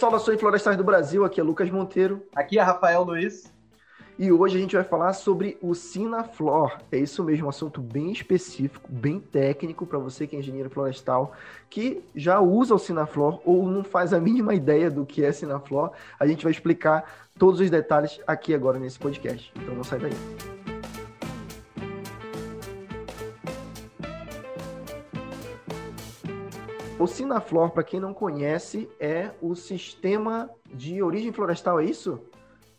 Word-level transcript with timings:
Saudações 0.00 0.40
florestais 0.40 0.78
do 0.78 0.82
Brasil, 0.82 1.26
aqui 1.26 1.38
é 1.38 1.44
Lucas 1.44 1.68
Monteiro. 1.68 2.22
Aqui 2.34 2.58
é 2.58 2.62
Rafael 2.62 3.02
Luiz. 3.02 3.52
E 4.18 4.32
hoje 4.32 4.56
a 4.56 4.58
gente 4.58 4.74
vai 4.74 4.82
falar 4.82 5.12
sobre 5.12 5.58
o 5.60 5.74
Sinaflor. 5.74 6.78
É 6.90 6.96
isso 6.96 7.22
mesmo, 7.22 7.44
um 7.44 7.48
assunto 7.50 7.82
bem 7.82 8.10
específico, 8.10 8.88
bem 8.90 9.20
técnico 9.20 9.84
para 9.84 9.98
você 9.98 10.26
que 10.26 10.34
é 10.34 10.38
engenheiro 10.38 10.70
florestal, 10.70 11.34
que 11.68 12.02
já 12.16 12.40
usa 12.40 12.74
o 12.74 12.78
Sinaflor 12.78 13.42
ou 13.44 13.68
não 13.68 13.84
faz 13.84 14.14
a 14.14 14.18
mínima 14.18 14.54
ideia 14.54 14.90
do 14.90 15.04
que 15.04 15.22
é 15.22 15.30
Sinaflor. 15.32 15.90
A 16.18 16.26
gente 16.26 16.44
vai 16.44 16.50
explicar 16.50 17.28
todos 17.38 17.60
os 17.60 17.68
detalhes 17.68 18.20
aqui 18.26 18.54
agora 18.54 18.78
nesse 18.78 18.98
podcast. 18.98 19.52
Então 19.54 19.74
não 19.74 19.84
sai 19.84 19.98
daí. 19.98 20.59
O 27.00 27.06
Sinaflor, 27.06 27.70
para 27.70 27.82
quem 27.82 27.98
não 27.98 28.12
conhece, 28.12 28.86
é 29.00 29.30
o 29.40 29.54
sistema 29.54 30.50
de 30.66 31.02
origem 31.02 31.32
florestal, 31.32 31.80
é 31.80 31.84
isso, 31.86 32.20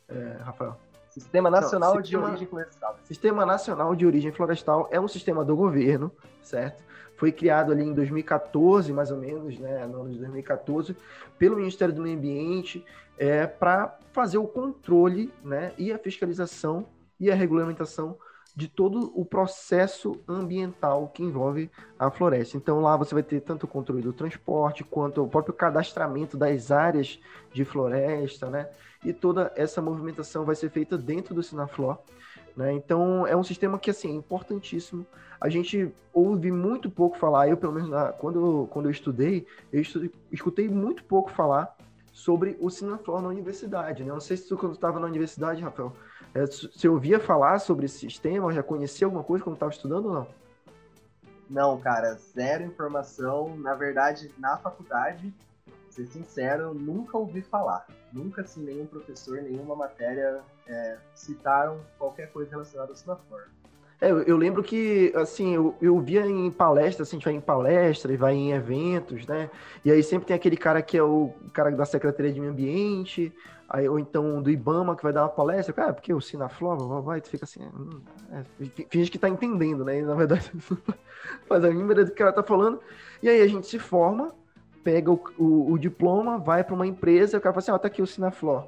é, 0.07 0.37
Rafael? 0.43 0.77
Sistema 1.09 1.49
Nacional 1.49 1.95
não, 1.95 2.01
sistema, 2.03 2.21
de 2.21 2.29
Origem 2.29 2.47
Florestal. 2.47 2.99
Sistema 3.03 3.45
Nacional 3.47 3.95
de 3.95 4.05
Origem 4.05 4.31
Florestal 4.31 4.87
é 4.91 4.99
um 4.99 5.07
sistema 5.07 5.43
do 5.43 5.55
governo, 5.55 6.11
certo? 6.43 6.83
Foi 7.17 7.31
criado 7.31 7.71
ali 7.71 7.83
em 7.83 7.95
2014, 7.95 8.93
mais 8.93 9.09
ou 9.09 9.17
menos, 9.17 9.57
né, 9.57 9.87
no 9.87 10.01
ano 10.01 10.11
de 10.11 10.19
2014, 10.19 10.95
pelo 11.39 11.55
Ministério 11.55 11.91
do 11.91 12.03
Meio 12.03 12.15
Ambiente, 12.15 12.85
é, 13.17 13.47
para 13.47 13.97
fazer 14.11 14.37
o 14.37 14.45
controle 14.45 15.33
né, 15.43 15.73
e 15.79 15.91
a 15.91 15.97
fiscalização 15.97 16.85
e 17.19 17.31
a 17.31 17.35
regulamentação 17.35 18.15
de 18.55 18.67
todo 18.67 19.11
o 19.15 19.23
processo 19.23 20.19
ambiental 20.27 21.07
que 21.13 21.23
envolve 21.23 21.69
a 21.97 22.11
floresta. 22.11 22.57
Então 22.57 22.81
lá 22.81 22.97
você 22.97 23.13
vai 23.13 23.23
ter 23.23 23.41
tanto 23.41 23.63
o 23.63 23.67
controle 23.67 24.01
do 24.01 24.13
transporte 24.13 24.83
quanto 24.83 25.23
o 25.23 25.27
próprio 25.27 25.53
cadastramento 25.53 26.37
das 26.37 26.71
áreas 26.71 27.19
de 27.53 27.63
floresta, 27.63 28.49
né? 28.49 28.67
e 29.03 29.11
toda 29.13 29.51
essa 29.55 29.81
movimentação 29.81 30.45
vai 30.45 30.55
ser 30.55 30.69
feita 30.69 30.97
dentro 30.97 31.33
do 31.33 31.43
Sinaflor. 31.43 31.97
Né? 32.55 32.73
Então, 32.73 33.25
é 33.25 33.35
um 33.35 33.43
sistema 33.43 33.79
que 33.79 33.89
assim, 33.89 34.09
é 34.09 34.15
importantíssimo. 34.15 35.05
A 35.39 35.49
gente 35.49 35.91
ouve 36.13 36.51
muito 36.51 36.89
pouco 36.89 37.17
falar, 37.17 37.49
eu 37.49 37.57
pelo 37.57 37.73
menos 37.73 37.89
quando, 38.19 38.67
quando 38.69 38.85
eu 38.85 38.91
estudei, 38.91 39.45
eu 39.71 39.81
estudei, 39.81 40.11
escutei 40.31 40.69
muito 40.69 41.03
pouco 41.03 41.31
falar 41.31 41.75
sobre 42.11 42.57
o 42.59 42.69
Sinaflor 42.69 43.21
na 43.21 43.29
universidade. 43.29 44.03
Né? 44.03 44.11
Não 44.11 44.19
sei 44.19 44.37
se 44.37 44.47
tu, 44.47 44.57
quando 44.57 44.73
estava 44.73 44.99
na 44.99 45.07
universidade, 45.07 45.61
Rafael, 45.61 45.93
é, 46.33 46.45
você 46.45 46.87
ouvia 46.87 47.19
falar 47.19 47.59
sobre 47.59 47.85
esse 47.85 47.99
sistema, 47.99 48.51
já 48.51 48.63
conhecia 48.63 49.05
alguma 49.05 49.23
coisa 49.23 49.43
quando 49.43 49.55
estava 49.55 49.71
estudando 49.71 50.05
ou 50.05 50.13
não? 50.13 50.27
Não, 51.49 51.77
cara, 51.77 52.13
zero 52.15 52.63
informação. 52.63 53.57
Na 53.57 53.75
verdade, 53.75 54.31
na 54.37 54.57
faculdade, 54.57 55.33
ser 55.89 56.07
sincero, 56.07 56.73
nunca 56.73 57.17
ouvi 57.17 57.41
falar. 57.41 57.85
Nunca, 58.13 58.41
assim, 58.41 58.63
nenhum 58.63 58.85
professor, 58.85 59.41
nenhuma 59.41 59.75
matéria 59.75 60.41
é, 60.65 60.97
citaram 61.13 61.81
qualquer 61.97 62.31
coisa 62.31 62.51
relacionada 62.51 62.91
ao 62.91 62.95
Sinafor. 62.95 63.49
É, 64.01 64.09
eu, 64.09 64.35
lembro 64.35 64.63
que, 64.63 65.13
assim, 65.15 65.53
eu, 65.53 65.75
eu 65.79 65.99
via 65.99 66.25
em 66.25 66.49
palestras, 66.49 67.07
assim, 67.07 67.17
a 67.17 67.19
gente 67.19 67.25
vai 67.25 67.35
em 67.35 67.39
palestra 67.39 68.11
e 68.11 68.17
vai 68.17 68.33
em 68.33 68.51
eventos, 68.51 69.27
né? 69.27 69.47
E 69.85 69.91
aí 69.91 70.01
sempre 70.01 70.25
tem 70.25 70.35
aquele 70.35 70.57
cara 70.57 70.81
que 70.81 70.97
é 70.97 71.03
o 71.03 71.31
cara 71.53 71.69
da 71.69 71.85
Secretaria 71.85 72.33
de 72.33 72.39
Meio 72.39 72.51
Ambiente, 72.51 73.31
aí, 73.69 73.87
ou 73.87 73.99
então 73.99 74.41
do 74.41 74.49
IBAMA 74.49 74.95
que 74.95 75.03
vai 75.03 75.13
dar 75.13 75.21
uma 75.21 75.29
palestra, 75.29 75.71
cara, 75.71 75.93
porque 75.93 76.11
o 76.11 76.19
Sinaflor, 76.19 77.03
vai, 77.03 77.21
tu 77.21 77.29
fica 77.29 77.45
assim, 77.45 77.63
hum, 77.63 78.01
é, 78.31 78.43
finge 78.89 79.11
que 79.11 79.19
tá 79.19 79.29
entendendo, 79.29 79.85
né? 79.85 79.99
E, 79.99 80.01
na 80.01 80.15
verdade, 80.15 80.51
faz 81.47 81.63
a 81.63 81.69
mínima 81.69 81.93
do 81.93 82.07
que 82.07 82.11
o 82.11 82.15
cara 82.15 82.33
tá 82.33 82.41
falando. 82.41 82.79
E 83.21 83.29
aí 83.29 83.39
a 83.39 83.47
gente 83.47 83.67
se 83.67 83.77
forma, 83.77 84.33
pega 84.83 85.11
o, 85.11 85.21
o, 85.37 85.73
o 85.73 85.77
diploma, 85.77 86.39
vai 86.39 86.63
para 86.63 86.73
uma 86.73 86.87
empresa, 86.87 87.37
e 87.37 87.37
o 87.37 87.41
cara 87.41 87.53
fala 87.53 87.59
assim, 87.59 87.71
ó, 87.71 87.75
oh, 87.75 87.79
tá 87.79 87.87
aqui 87.87 88.01
o 88.01 88.07
Sinaflor. 88.07 88.67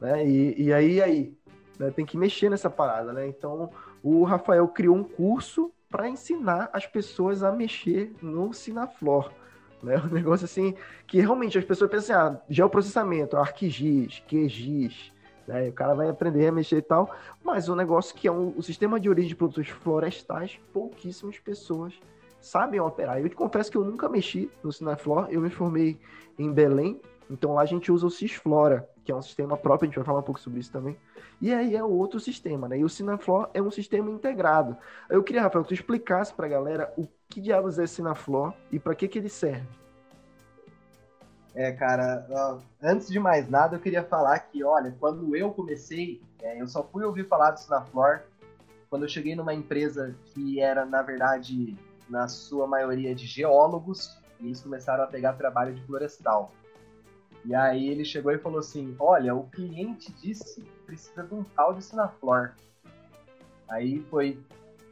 Né? 0.00 0.26
E, 0.26 0.64
e 0.64 0.72
aí, 0.72 1.00
aí, 1.00 1.38
né? 1.78 1.92
tem 1.92 2.04
que 2.04 2.18
mexer 2.18 2.50
nessa 2.50 2.68
parada, 2.68 3.12
né? 3.12 3.28
Então, 3.28 3.70
o 4.08 4.22
Rafael 4.22 4.68
criou 4.68 4.94
um 4.94 5.02
curso 5.02 5.72
para 5.90 6.08
ensinar 6.08 6.70
as 6.72 6.86
pessoas 6.86 7.42
a 7.42 7.50
mexer 7.50 8.14
no 8.22 8.52
Sinaflor. 8.52 9.32
Né? 9.82 9.96
Um 10.06 10.14
negócio 10.14 10.44
assim, 10.44 10.76
que 11.08 11.18
realmente 11.18 11.58
as 11.58 11.64
pessoas 11.64 11.90
pensam 11.90 12.16
assim, 12.16 12.36
ah, 12.36 12.40
geoprocessamento, 12.48 13.36
ArcGIS, 13.36 14.22
QGIS, 14.28 15.12
né? 15.46 15.68
O 15.68 15.72
cara 15.72 15.94
vai 15.94 16.08
aprender 16.08 16.46
a 16.46 16.52
mexer 16.52 16.76
e 16.76 16.82
tal, 16.82 17.12
mas 17.42 17.68
o 17.68 17.74
negócio 17.74 18.14
que 18.14 18.28
é 18.28 18.32
um, 18.32 18.54
o 18.56 18.62
sistema 18.62 19.00
de 19.00 19.08
origem 19.08 19.28
de 19.28 19.36
produtos 19.36 19.68
florestais, 19.68 20.58
pouquíssimas 20.72 21.38
pessoas 21.40 21.94
sabem 22.40 22.78
operar. 22.78 23.20
Eu 23.20 23.28
te 23.28 23.34
confesso 23.34 23.70
que 23.70 23.76
eu 23.76 23.84
nunca 23.84 24.08
mexi 24.08 24.48
no 24.62 24.72
Sinaflor, 24.72 25.26
eu 25.30 25.40
me 25.40 25.50
formei 25.50 25.98
em 26.38 26.52
Belém, 26.52 27.00
então 27.28 27.54
lá 27.54 27.62
a 27.62 27.66
gente 27.66 27.90
usa 27.90 28.06
o 28.06 28.10
Cisflora, 28.10 28.88
que 29.06 29.12
é 29.12 29.14
um 29.14 29.22
sistema 29.22 29.56
próprio, 29.56 29.86
a 29.86 29.88
gente 29.88 29.96
vai 29.96 30.04
falar 30.04 30.18
um 30.18 30.24
pouco 30.24 30.40
sobre 30.40 30.58
isso 30.58 30.72
também. 30.72 30.96
E 31.40 31.54
aí 31.54 31.76
é 31.76 31.84
outro 31.84 32.18
sistema, 32.18 32.68
né? 32.68 32.78
E 32.78 32.84
o 32.84 32.88
Sinaflor 32.88 33.48
é 33.54 33.62
um 33.62 33.70
sistema 33.70 34.10
integrado. 34.10 34.76
Eu 35.08 35.22
queria, 35.22 35.42
Rafael, 35.42 35.62
que 35.62 35.68
tu 35.68 35.74
explicasse 35.74 36.34
pra 36.34 36.48
galera 36.48 36.92
o 36.98 37.06
que 37.28 37.40
diabos 37.40 37.78
é 37.78 37.86
Sinaflor 37.86 38.52
e 38.70 38.80
para 38.80 38.94
que 38.96 39.06
que 39.06 39.18
ele 39.18 39.28
serve. 39.28 39.66
É, 41.54 41.72
cara, 41.72 42.26
ó, 42.28 42.58
antes 42.82 43.08
de 43.08 43.18
mais 43.18 43.48
nada, 43.48 43.76
eu 43.76 43.80
queria 43.80 44.02
falar 44.02 44.40
que, 44.40 44.62
olha, 44.64 44.94
quando 44.98 45.34
eu 45.36 45.52
comecei, 45.52 46.20
é, 46.42 46.60
eu 46.60 46.66
só 46.66 46.82
fui 46.82 47.04
ouvir 47.04 47.26
falar 47.28 47.52
do 47.52 47.60
Sinaflor 47.60 48.22
quando 48.90 49.04
eu 49.04 49.08
cheguei 49.08 49.34
numa 49.34 49.54
empresa 49.54 50.14
que 50.26 50.60
era, 50.60 50.84
na 50.84 51.00
verdade, 51.02 51.76
na 52.10 52.28
sua 52.28 52.66
maioria 52.66 53.14
de 53.14 53.24
geólogos, 53.24 54.18
e 54.40 54.46
eles 54.46 54.60
começaram 54.60 55.04
a 55.04 55.06
pegar 55.06 55.32
trabalho 55.34 55.74
de 55.74 55.82
florestal. 55.82 56.52
E 57.46 57.54
aí 57.54 57.88
ele 57.88 58.04
chegou 58.04 58.32
e 58.32 58.38
falou 58.38 58.58
assim: 58.58 58.94
Olha, 58.98 59.34
o 59.34 59.44
cliente 59.44 60.12
disse 60.12 60.60
que 60.60 60.70
precisa 60.84 61.22
de 61.22 61.32
um 61.32 61.44
tal 61.44 61.72
de 61.72 61.82
Sinaflor. 61.82 62.52
Aí 63.68 64.00
foi 64.10 64.38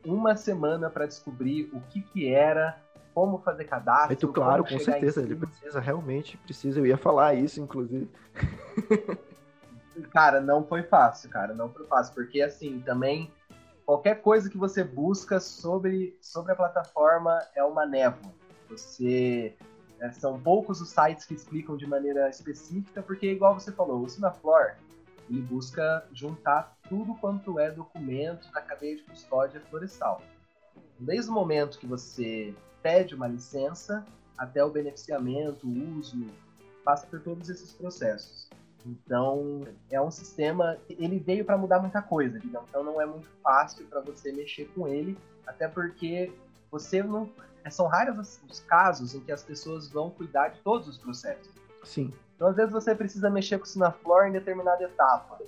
uma 0.05 0.37
semana 0.37 0.89
para 0.89 1.07
descobrir 1.07 1.69
o 1.73 1.81
que 1.81 2.01
que 2.01 2.33
era, 2.33 2.79
como 3.13 3.39
fazer 3.39 3.65
cadastro. 3.65 4.09
Muito 4.09 4.29
claro, 4.29 4.65
com 4.65 4.79
certeza, 4.79 5.21
ele 5.23 5.35
precisa, 5.35 5.81
realmente 5.81 6.37
precisa. 6.39 6.79
Eu 6.79 6.87
ia 6.87 6.97
falar 6.97 7.35
isso, 7.35 7.61
inclusive. 7.61 8.09
cara, 10.13 10.41
não 10.41 10.65
foi 10.65 10.85
fácil, 10.85 11.31
cara, 11.31 11.55
não 11.55 11.69
foi 11.69 11.87
fácil, 11.87 12.15
porque 12.15 12.41
assim, 12.41 12.81
também 12.81 13.33
qualquer 13.85 14.21
coisa 14.21 14.49
que 14.49 14.57
você 14.57 14.85
busca 14.85 15.41
sobre, 15.41 16.17
sobre 16.21 16.53
a 16.53 16.57
plataforma 16.57 17.39
é 17.55 17.65
uma 17.65 17.85
névoa. 17.85 18.33
Você 18.71 19.57
é, 20.05 20.13
são 20.13 20.39
poucos 20.39 20.83
os 20.83 20.91
sites 20.91 21.25
que 21.25 21.33
explicam 21.33 21.77
de 21.77 21.87
maneira 21.87 22.29
específica, 22.29 23.03
porque 23.03 23.33
igual 23.33 23.59
você 23.59 23.73
falou, 23.73 24.03
o 24.03 24.09
Sinaflor 24.09 24.75
ele 25.31 25.41
busca 25.41 26.07
juntar 26.13 26.77
tudo 26.87 27.15
quanto 27.15 27.59
é 27.59 27.71
documento 27.71 28.53
da 28.53 28.61
cadeia 28.61 28.97
de 28.97 29.03
custódia 29.05 29.61
florestal. 29.71 30.21
Desde 30.99 31.31
o 31.31 31.33
momento 31.33 31.79
que 31.79 31.87
você 31.87 32.55
pede 32.83 33.15
uma 33.15 33.27
licença 33.27 34.05
até 34.37 34.63
o 34.63 34.71
beneficiamento, 34.71 35.67
o 35.67 35.99
uso, 35.99 36.27
passa 36.85 37.07
por 37.07 37.21
todos 37.21 37.49
esses 37.49 37.73
processos. 37.73 38.51
Então, 38.85 39.63
é 39.91 39.99
um 39.99 40.11
sistema, 40.11 40.77
ele 40.91 41.19
veio 41.19 41.47
para 41.47 41.57
mudar 41.57 41.81
muita 41.81 42.03
coisa, 42.03 42.39
digamos. 42.39 42.69
Então, 42.69 42.85
não 42.85 43.01
é 43.01 43.07
muito 43.07 43.29
fácil 43.43 43.87
para 43.87 44.01
você 44.01 44.31
mexer 44.31 44.67
com 44.75 44.87
ele, 44.87 45.17
até 45.47 45.67
porque 45.67 46.31
você 46.71 47.03
não. 47.03 47.31
É, 47.65 47.71
são 47.71 47.87
raros 47.87 48.41
os 48.49 48.61
casos 48.61 49.15
em 49.15 49.21
que 49.21 49.33
as 49.33 49.43
pessoas 49.43 49.89
vão 49.89 50.11
cuidar 50.11 50.49
de 50.49 50.61
todos 50.61 50.87
os 50.87 50.99
processos. 50.99 51.53
Sim. 51.83 52.13
Então, 52.37 52.49
às 52.49 52.57
vezes, 52.57 52.73
você 52.73 52.95
precisa 52.95 53.31
mexer 53.31 53.59
com 53.59 53.65
o 53.65 53.69
Sinaflor 53.69 54.27
em 54.27 54.33
determinada 54.33 54.83
etapa. 54.83 55.39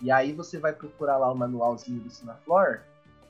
E 0.00 0.10
aí 0.10 0.32
você 0.32 0.58
vai 0.58 0.72
procurar 0.72 1.16
lá 1.16 1.30
o 1.32 1.34
manualzinho 1.34 2.00
do 2.00 2.10
Sinaflor, 2.10 2.80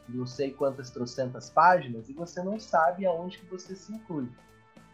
não 0.09 0.27
sei 0.27 0.53
quantas 0.53 0.91
trocentas 0.91 1.51
páginas, 1.51 2.09
e 2.09 2.13
você 2.13 2.43
não 2.43 2.59
sabe 2.59 3.07
aonde 3.07 3.39
que 3.39 3.47
você 3.47 3.75
se 3.75 3.93
inclui. 3.93 4.29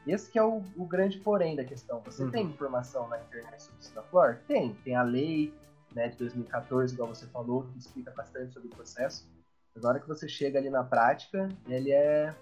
Esse 0.07 0.31
que 0.31 0.39
é 0.39 0.43
o, 0.43 0.63
o 0.77 0.85
grande 0.85 1.19
porém 1.19 1.57
da 1.57 1.65
questão. 1.65 2.01
Você 2.05 2.25
uhum. 2.25 2.31
tem 2.31 2.47
informação 2.47 3.09
na 3.09 3.19
internet 3.21 3.63
sobre 3.63 3.81
o 3.81 3.83
Citaflor? 3.83 4.39
Tem. 4.47 4.75
Tem 4.85 4.97
a 4.97 5.03
lei 5.03 5.55
né, 5.95 6.09
de 6.09 6.17
2014, 6.17 6.95
igual 6.95 7.09
você 7.09 7.27
falou, 7.27 7.65
que 7.65 7.79
explica 7.79 8.11
bastante 8.11 8.53
sobre 8.53 8.69
o 8.69 8.71
processo. 8.71 9.29
Mas 9.75 9.85
na 9.85 9.91
hora 9.91 10.01
que 10.01 10.09
você 10.09 10.29
chega 10.29 10.59
ali 10.59 10.71
na 10.71 10.83
prática, 10.83 11.49
ele 11.67 11.93
é 11.93 12.35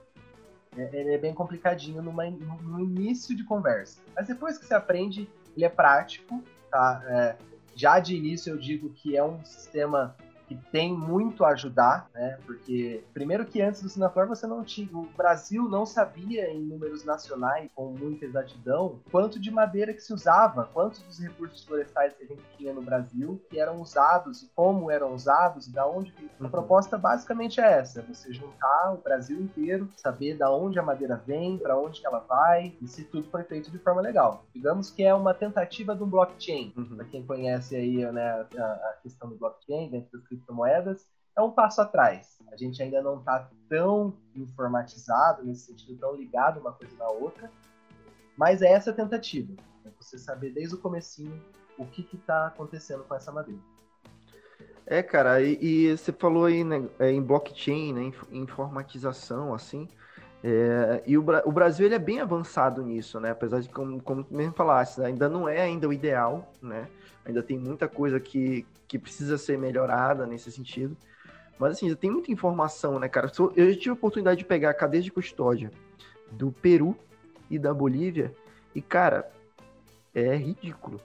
ele 0.80 1.14
é 1.14 1.18
bem 1.18 1.34
complicadinho 1.34 2.02
numa, 2.02 2.24
no 2.28 2.80
início 2.80 3.34
de 3.36 3.44
conversa. 3.44 4.00
Mas 4.14 4.26
depois 4.26 4.58
que 4.58 4.66
você 4.66 4.74
aprende, 4.74 5.28
ele 5.56 5.64
é 5.64 5.68
prático, 5.68 6.42
tá? 6.70 7.02
É, 7.06 7.36
já 7.74 7.98
de 7.98 8.16
início 8.16 8.52
eu 8.52 8.58
digo 8.58 8.90
que 8.90 9.16
é 9.16 9.22
um 9.22 9.44
sistema 9.44 10.16
que 10.48 10.56
tem 10.72 10.92
muito 10.92 11.44
a 11.44 11.50
ajudar, 11.50 12.08
né? 12.14 12.38
Porque, 12.46 13.04
primeiro 13.12 13.44
que 13.44 13.60
antes 13.60 13.82
do 13.82 13.88
Sinaflor 13.88 14.26
você 14.26 14.46
não 14.46 14.64
tinha. 14.64 14.88
O 14.92 15.06
Brasil 15.16 15.68
não 15.68 15.84
sabia 15.84 16.50
em 16.50 16.60
números 16.60 17.04
nacionais, 17.04 17.70
com 17.74 17.92
muita 17.92 18.24
exatidão, 18.24 18.98
quanto 19.10 19.38
de 19.38 19.50
madeira 19.50 19.92
que 19.92 20.00
se 20.00 20.12
usava, 20.12 20.68
quantos 20.72 21.02
dos 21.02 21.18
recursos 21.18 21.62
florestais 21.64 22.14
que 22.14 22.24
a 22.24 22.26
gente 22.26 22.42
tinha 22.56 22.72
no 22.72 22.80
Brasil 22.80 23.40
que 23.50 23.60
eram 23.60 23.80
usados 23.80 24.42
e 24.42 24.50
como 24.54 24.90
eram 24.90 25.14
usados, 25.14 25.66
e 25.66 25.72
da 25.72 25.86
onde. 25.86 26.14
A 26.40 26.44
uhum. 26.44 26.50
proposta 26.50 26.96
basicamente 26.96 27.60
é 27.60 27.78
essa: 27.78 28.02
você 28.02 28.32
juntar 28.32 28.94
o 28.94 29.02
Brasil 29.02 29.38
inteiro, 29.38 29.88
saber 29.96 30.36
da 30.36 30.50
onde 30.50 30.78
a 30.78 30.82
madeira 30.82 31.22
vem, 31.26 31.58
para 31.58 31.78
onde 31.78 32.04
ela 32.06 32.20
vai, 32.20 32.74
e 32.80 32.88
se 32.88 33.04
tudo 33.04 33.28
foi 33.30 33.44
feito 33.44 33.70
de 33.70 33.78
forma 33.78 34.00
legal. 34.00 34.46
Digamos 34.54 34.90
que 34.90 35.02
é 35.02 35.14
uma 35.14 35.34
tentativa 35.34 35.94
de 35.94 36.02
um 36.02 36.08
blockchain. 36.08 36.72
Uhum. 36.76 36.96
Para 36.96 37.04
quem 37.04 37.26
conhece 37.26 37.76
aí 37.76 38.10
né, 38.12 38.46
a, 38.56 38.62
a 38.62 38.98
questão 39.02 39.28
do 39.28 39.36
blockchain 39.36 39.90
dentro 39.90 40.18
das 40.18 40.26
criptomoedas, 40.38 41.06
é 41.36 41.42
um 41.42 41.50
passo 41.50 41.80
atrás. 41.80 42.38
A 42.50 42.56
gente 42.56 42.82
ainda 42.82 43.02
não 43.02 43.18
está 43.18 43.48
tão 43.68 44.14
informatizado, 44.34 45.44
nesse 45.44 45.66
sentido, 45.66 45.98
tão 45.98 46.14
ligado 46.14 46.60
uma 46.60 46.72
coisa 46.72 46.96
na 46.96 47.08
outra, 47.08 47.50
mas 48.36 48.62
é 48.62 48.72
essa 48.72 48.92
tentativa. 48.92 49.52
É 49.84 49.90
você 50.00 50.18
saber 50.18 50.50
desde 50.50 50.74
o 50.74 50.78
comecinho 50.78 51.42
o 51.76 51.86
que 51.86 52.08
está 52.14 52.46
acontecendo 52.46 53.04
com 53.04 53.14
essa 53.14 53.30
madeira. 53.30 53.60
É, 54.86 55.02
cara, 55.02 55.40
e, 55.42 55.58
e 55.60 55.96
você 55.96 56.12
falou 56.12 56.46
aí 56.46 56.64
né, 56.64 56.88
é, 56.98 57.10
em 57.10 57.22
blockchain, 57.22 57.92
né, 57.92 58.12
em 58.30 58.38
informatização, 58.38 59.54
assim, 59.54 59.86
é, 60.42 61.02
e 61.06 61.18
o, 61.18 61.24
o, 61.44 61.52
Brasil 61.52 61.86
ele 61.86 61.96
é 61.96 61.98
bem 61.98 62.20
avançado 62.20 62.82
nisso, 62.82 63.18
né? 63.18 63.30
Apesar 63.30 63.60
de, 63.60 63.68
como, 63.68 64.00
como 64.00 64.24
mesmo 64.30 64.52
falasse, 64.52 65.02
ainda 65.02 65.28
não 65.28 65.48
é 65.48 65.60
ainda 65.60 65.88
o 65.88 65.92
ideal, 65.92 66.52
né? 66.62 66.88
Ainda 67.24 67.42
tem 67.42 67.58
muita 67.58 67.88
coisa 67.88 68.20
que, 68.20 68.64
que 68.88 68.98
precisa 68.98 69.36
ser 69.36 69.58
melhorada 69.58 70.26
nesse 70.26 70.50
sentido. 70.50 70.96
Mas 71.58 71.72
assim, 71.72 71.90
já 71.90 71.96
tem 71.96 72.10
muita 72.10 72.32
informação, 72.32 72.98
né, 72.98 73.08
cara? 73.08 73.30
Eu 73.54 73.72
já 73.72 73.78
tive 73.78 73.90
a 73.90 73.92
oportunidade 73.92 74.38
de 74.38 74.44
pegar 74.44 74.70
a 74.70 74.74
cadeia 74.74 75.02
de 75.02 75.12
custódia 75.12 75.70
do 76.32 76.50
Peru 76.50 76.96
e 77.50 77.58
da 77.58 77.72
Bolívia, 77.72 78.34
e, 78.74 78.82
cara, 78.82 79.30
é 80.14 80.36
ridículo. 80.36 81.00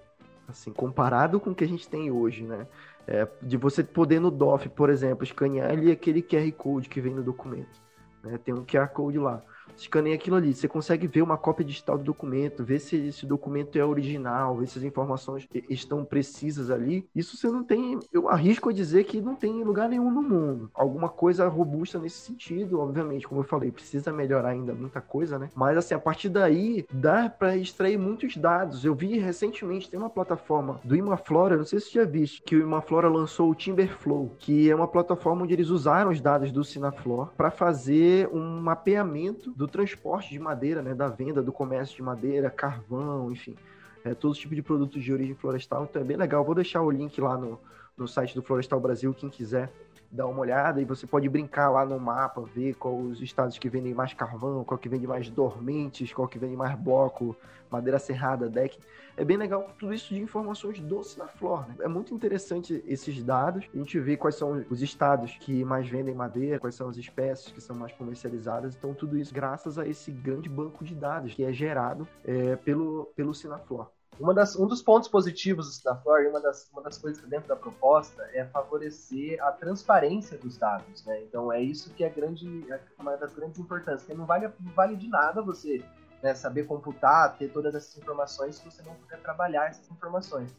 Assim, 0.48 0.72
comparado 0.72 1.40
com 1.40 1.52
o 1.52 1.56
que 1.56 1.64
a 1.64 1.68
gente 1.68 1.88
tem 1.88 2.12
hoje, 2.12 2.44
né? 2.44 2.68
É, 3.08 3.28
de 3.42 3.58
você 3.58 3.84
poder 3.84 4.20
no 4.20 4.30
DOF, 4.30 4.70
por 4.70 4.90
exemplo, 4.90 5.24
escanear 5.24 5.72
ali 5.72 5.92
aquele 5.92 6.22
QR 6.22 6.52
Code 6.52 6.88
que 6.88 7.02
vem 7.02 7.14
no 7.14 7.24
documento. 7.24 7.82
Né? 8.22 8.38
Tem 8.38 8.54
um 8.54 8.64
QR 8.64 8.88
Code 8.90 9.18
lá 9.18 9.42
escaneia 9.76 10.16
aquilo 10.16 10.36
ali. 10.36 10.54
Você 10.54 10.68
consegue 10.68 11.08
ver 11.08 11.22
uma 11.22 11.38
cópia 11.38 11.66
digital 11.66 11.98
do 11.98 12.04
documento, 12.04 12.64
ver 12.64 12.80
se 12.80 12.96
esse 12.96 13.26
documento 13.26 13.78
é 13.78 13.86
original, 13.86 14.58
ver 14.58 14.68
se 14.68 14.80
as 14.80 14.84
informações 14.84 15.48
estão 15.70 16.04
precisas 16.06 16.70
ali. 16.70 17.08
Isso 17.16 17.38
você 17.38 17.48
não 17.48 17.64
tem, 17.64 18.00
eu 18.12 18.30
arrisco 18.30 18.70
a 18.70 18.74
dizer 18.74 19.04
que 19.06 19.22
não 19.22 19.36
tem 19.36 19.62
em 19.62 19.64
lugar 19.64 19.90
nenhum 19.90 20.12
no 20.12 20.22
mundo. 20.22 20.70
Alguma 20.74 21.10
coisa 21.10 21.48
robusta 21.48 22.00
nesse 22.00 22.18
sentido, 22.18 22.80
obviamente, 22.80 23.28
como 23.28 23.42
eu 23.42 23.46
falei, 23.46 23.72
precisa 23.72 24.12
melhorar 24.12 24.50
ainda 24.50 24.74
muita 24.74 25.02
coisa, 25.02 25.38
né? 25.38 25.50
Mas 25.56 25.78
assim, 25.78 25.94
a 25.94 26.00
partir 26.00 26.30
daí 26.30 26.86
dá 26.92 27.30
para 27.30 27.56
extrair 27.58 27.98
muitos 27.98 28.38
dados. 28.38 28.86
Eu 28.86 28.96
vi 28.96 29.18
recentemente 29.18 29.90
tem 29.90 30.00
uma 30.00 30.10
plataforma 30.10 30.80
do 30.84 30.96
Imaflora, 30.96 31.58
não 31.58 31.66
sei 31.66 31.80
se 31.80 31.88
você 31.88 32.00
já 32.00 32.06
viu, 32.06 32.24
que 32.46 32.56
o 32.56 32.62
Imaflora 32.62 33.10
lançou 33.10 33.50
o 33.50 33.56
Timberflow, 33.56 34.32
que 34.40 34.70
é 34.70 34.76
uma 34.76 34.88
plataforma 34.88 35.44
onde 35.44 35.54
eles 35.54 35.70
usaram 35.70 36.12
os 36.12 36.22
dados 36.22 36.52
do 36.52 36.64
Sinaflor 36.64 37.30
para 37.36 37.52
fazer 37.52 38.30
um 38.32 38.62
mapeamento 38.62 39.53
do 39.56 39.68
transporte 39.68 40.30
de 40.30 40.40
madeira, 40.40 40.82
né, 40.82 40.94
da 40.94 41.08
venda, 41.08 41.42
do 41.42 41.52
comércio 41.52 41.96
de 41.96 42.02
madeira, 42.02 42.50
carvão, 42.50 43.32
enfim, 43.32 43.56
é, 44.04 44.14
todo 44.14 44.36
tipo 44.36 44.56
de 44.56 44.62
produtos 44.62 45.04
de 45.04 45.14
origem 45.14 45.36
florestal. 45.36 45.84
Então 45.84 46.02
é 46.02 46.06
bem 46.06 46.18
legal. 46.18 46.44
Vou 46.44 46.56
deixar 46.56 46.82
o 46.82 46.90
link 46.90 47.20
lá 47.22 47.38
no, 47.38 47.60
no 47.98 48.08
site 48.08 48.36
do 48.36 48.42
Florestal 48.42 48.80
Brasil, 48.80 49.14
quem 49.14 49.30
quiser 49.30 49.72
dar 50.14 50.28
uma 50.28 50.40
olhada 50.40 50.80
e 50.80 50.86
você 50.86 51.08
pode 51.08 51.28
brincar 51.28 51.70
lá 51.72 51.84
no 51.84 52.00
mapa, 52.00 52.42
ver 52.42 52.76
quais 52.76 53.14
os 53.14 53.22
estados 53.22 53.58
que 53.58 53.68
vendem 53.68 53.96
mais 53.96 54.14
carvão, 54.14 54.64
qual 54.64 54.78
que 54.78 54.88
vende 54.88 55.08
mais 55.08 55.28
dormentes, 55.28 56.14
qual 56.14 56.28
que 56.28 56.38
vende 56.38 56.56
mais 56.56 56.76
bloco, 56.76 57.36
madeira 57.70 57.98
serrada, 57.98 58.48
deck. 58.48 58.78
É 59.18 59.26
bem 59.26 59.38
legal 59.38 59.68
tudo 59.80 59.92
isso 59.92 60.14
de 60.14 60.22
informações 60.22 60.80
do 60.80 61.04
Sinaflor. 61.04 61.68
Né? 61.68 61.76
É 61.82 61.88
muito 61.88 62.14
interessante 62.14 62.84
esses 62.86 63.24
dados. 63.24 63.66
A 63.74 63.78
gente 63.78 64.00
vê 64.00 64.16
quais 64.16 64.36
são 64.36 64.64
os 64.70 64.84
estados 64.84 65.36
que 65.40 65.66
mais 65.66 65.90
vendem 65.90 66.14
madeira, 66.14 66.60
quais 66.60 66.76
são 66.76 66.90
as 66.90 66.98
espécies 66.98 67.52
que 67.52 67.62
são 67.62 67.76
mais 67.76 67.92
comercializadas. 67.94 68.76
Então, 68.76 68.94
tudo 68.94 69.18
isso 69.18 69.34
graças 69.34 69.80
a 69.80 69.88
esse 69.88 70.12
grande 70.12 70.48
banco 70.48 70.84
de 70.84 70.94
dados 70.94 71.34
que 71.34 71.44
é 71.44 71.52
gerado 71.52 72.08
é, 72.24 72.56
pelo, 72.58 73.12
pelo 73.16 73.34
Sinaflor. 73.34 73.90
Uma 74.20 74.34
das, 74.34 74.56
um 74.56 74.68
dos 74.68 74.82
pontos 74.82 75.10
positivos 75.10 75.82
da 75.82 75.96
Flor 75.96 76.26
uma 76.28 76.40
das, 76.40 76.70
uma 76.72 76.82
das 76.82 76.98
coisas 76.98 77.24
dentro 77.26 77.48
da 77.48 77.56
proposta 77.56 78.30
é 78.34 78.46
favorecer 78.46 79.44
a 79.44 79.52
transparência 79.52 80.38
dos 80.38 80.58
dados. 80.58 81.04
Né? 81.06 81.24
Então 81.24 81.52
é 81.52 81.62
isso 81.62 81.90
que 81.94 82.04
é 82.04 82.10
grande, 82.10 82.72
é 82.72 82.80
uma 83.00 83.18
das 83.18 83.34
grandes 83.34 83.60
importâncias. 83.60 84.04
Porque 84.04 84.18
não 84.18 84.26
vale, 84.26 84.50
não 84.60 84.72
vale 84.74 84.96
de 84.96 85.08
nada 85.08 85.42
você 85.42 85.84
né, 86.22 86.34
saber 86.34 86.66
computar, 86.66 87.38
ter 87.38 87.50
todas 87.50 87.74
essas 87.76 87.98
informações 87.98 88.56
se 88.56 88.66
você 88.66 88.82
não 88.84 88.96
puder 88.96 89.20
trabalhar 89.20 89.70
essas 89.70 89.90
informações. 89.92 90.56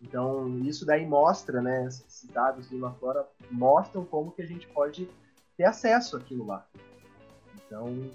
Então 0.00 0.58
isso 0.60 0.86
daí 0.86 1.06
mostra, 1.06 1.60
né, 1.60 1.86
esses 1.86 2.28
dados 2.30 2.68
do 2.68 2.90
Flora 2.94 3.26
mostram 3.50 4.04
como 4.04 4.30
que 4.30 4.42
a 4.42 4.46
gente 4.46 4.66
pode 4.68 5.08
ter 5.56 5.64
acesso 5.64 6.16
àquilo 6.16 6.46
lá. 6.46 6.66
Então 7.54 8.10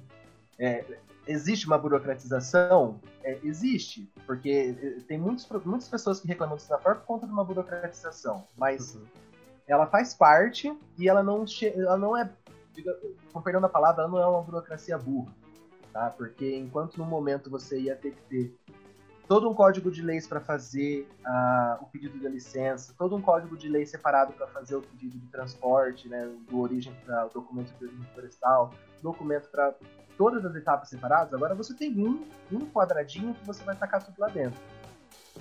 é, 0.58 0.86
existe 1.28 1.68
uma 1.68 1.78
burocratização? 1.78 3.00
É, 3.24 3.40
existe, 3.44 4.12
porque 4.26 4.76
eh, 4.82 5.02
tem 5.08 5.18
muitos, 5.18 5.48
muitas 5.66 5.88
pessoas 5.88 6.20
que 6.20 6.28
reclamam 6.28 6.58
do 6.58 6.62
Sinaflor 6.62 6.98
por 6.98 7.06
conta 7.06 7.26
de 7.26 7.32
uma 7.32 7.44
burocratização, 7.44 8.46
mas 8.58 8.96
uhum. 8.96 9.06
ela 9.68 9.88
faz 9.88 10.14
parte 10.14 10.76
e 10.98 11.08
ela 11.08 11.24
não, 11.24 11.46
ela 11.76 11.98
não 11.98 12.18
é, 12.18 12.30
com 13.32 13.42
perdão 13.42 13.62
da 13.62 13.70
palavra, 13.70 14.04
ela 14.04 14.12
não 14.12 14.20
é 14.20 14.28
uma 14.28 14.42
burocracia 14.42 14.98
burra, 14.98 15.34
tá? 15.94 16.10
Porque 16.10 16.58
enquanto 16.58 16.98
no 16.98 17.06
momento 17.06 17.50
você 17.50 17.80
ia 17.80 17.96
ter 17.96 18.12
que 18.12 18.22
ter 18.24 18.56
todo 19.26 19.50
um 19.50 19.54
código 19.54 19.90
de 19.90 20.02
leis 20.02 20.28
para 20.28 20.42
fazer 20.42 21.08
uh, 21.26 21.82
o 21.82 21.86
pedido 21.86 22.20
de 22.20 22.28
licença, 22.28 22.94
todo 22.98 23.16
um 23.16 23.22
código 23.22 23.56
de 23.56 23.70
lei 23.70 23.86
separado 23.86 24.34
para 24.34 24.48
fazer 24.48 24.76
o 24.76 24.82
pedido 24.82 25.18
de 25.18 25.28
transporte, 25.28 26.10
né, 26.10 26.30
do 26.50 26.60
origem 26.60 26.94
para 27.06 27.28
o 27.28 27.30
documento 27.30 27.74
de 27.78 27.86
origem 27.86 28.06
florestal, 28.14 28.74
documento 29.04 29.50
para 29.50 29.76
todas 30.18 30.46
as 30.46 30.56
etapas 30.56 30.90
separadas, 30.90 31.34
agora 31.34 31.56
você 31.56 31.74
tem 31.74 31.92
um, 32.00 32.26
um 32.52 32.60
quadradinho 32.70 33.34
que 33.34 33.46
você 33.46 33.64
vai 33.64 33.76
tacar 33.76 34.04
tudo 34.04 34.16
lá 34.20 34.28
dentro. 34.28 34.60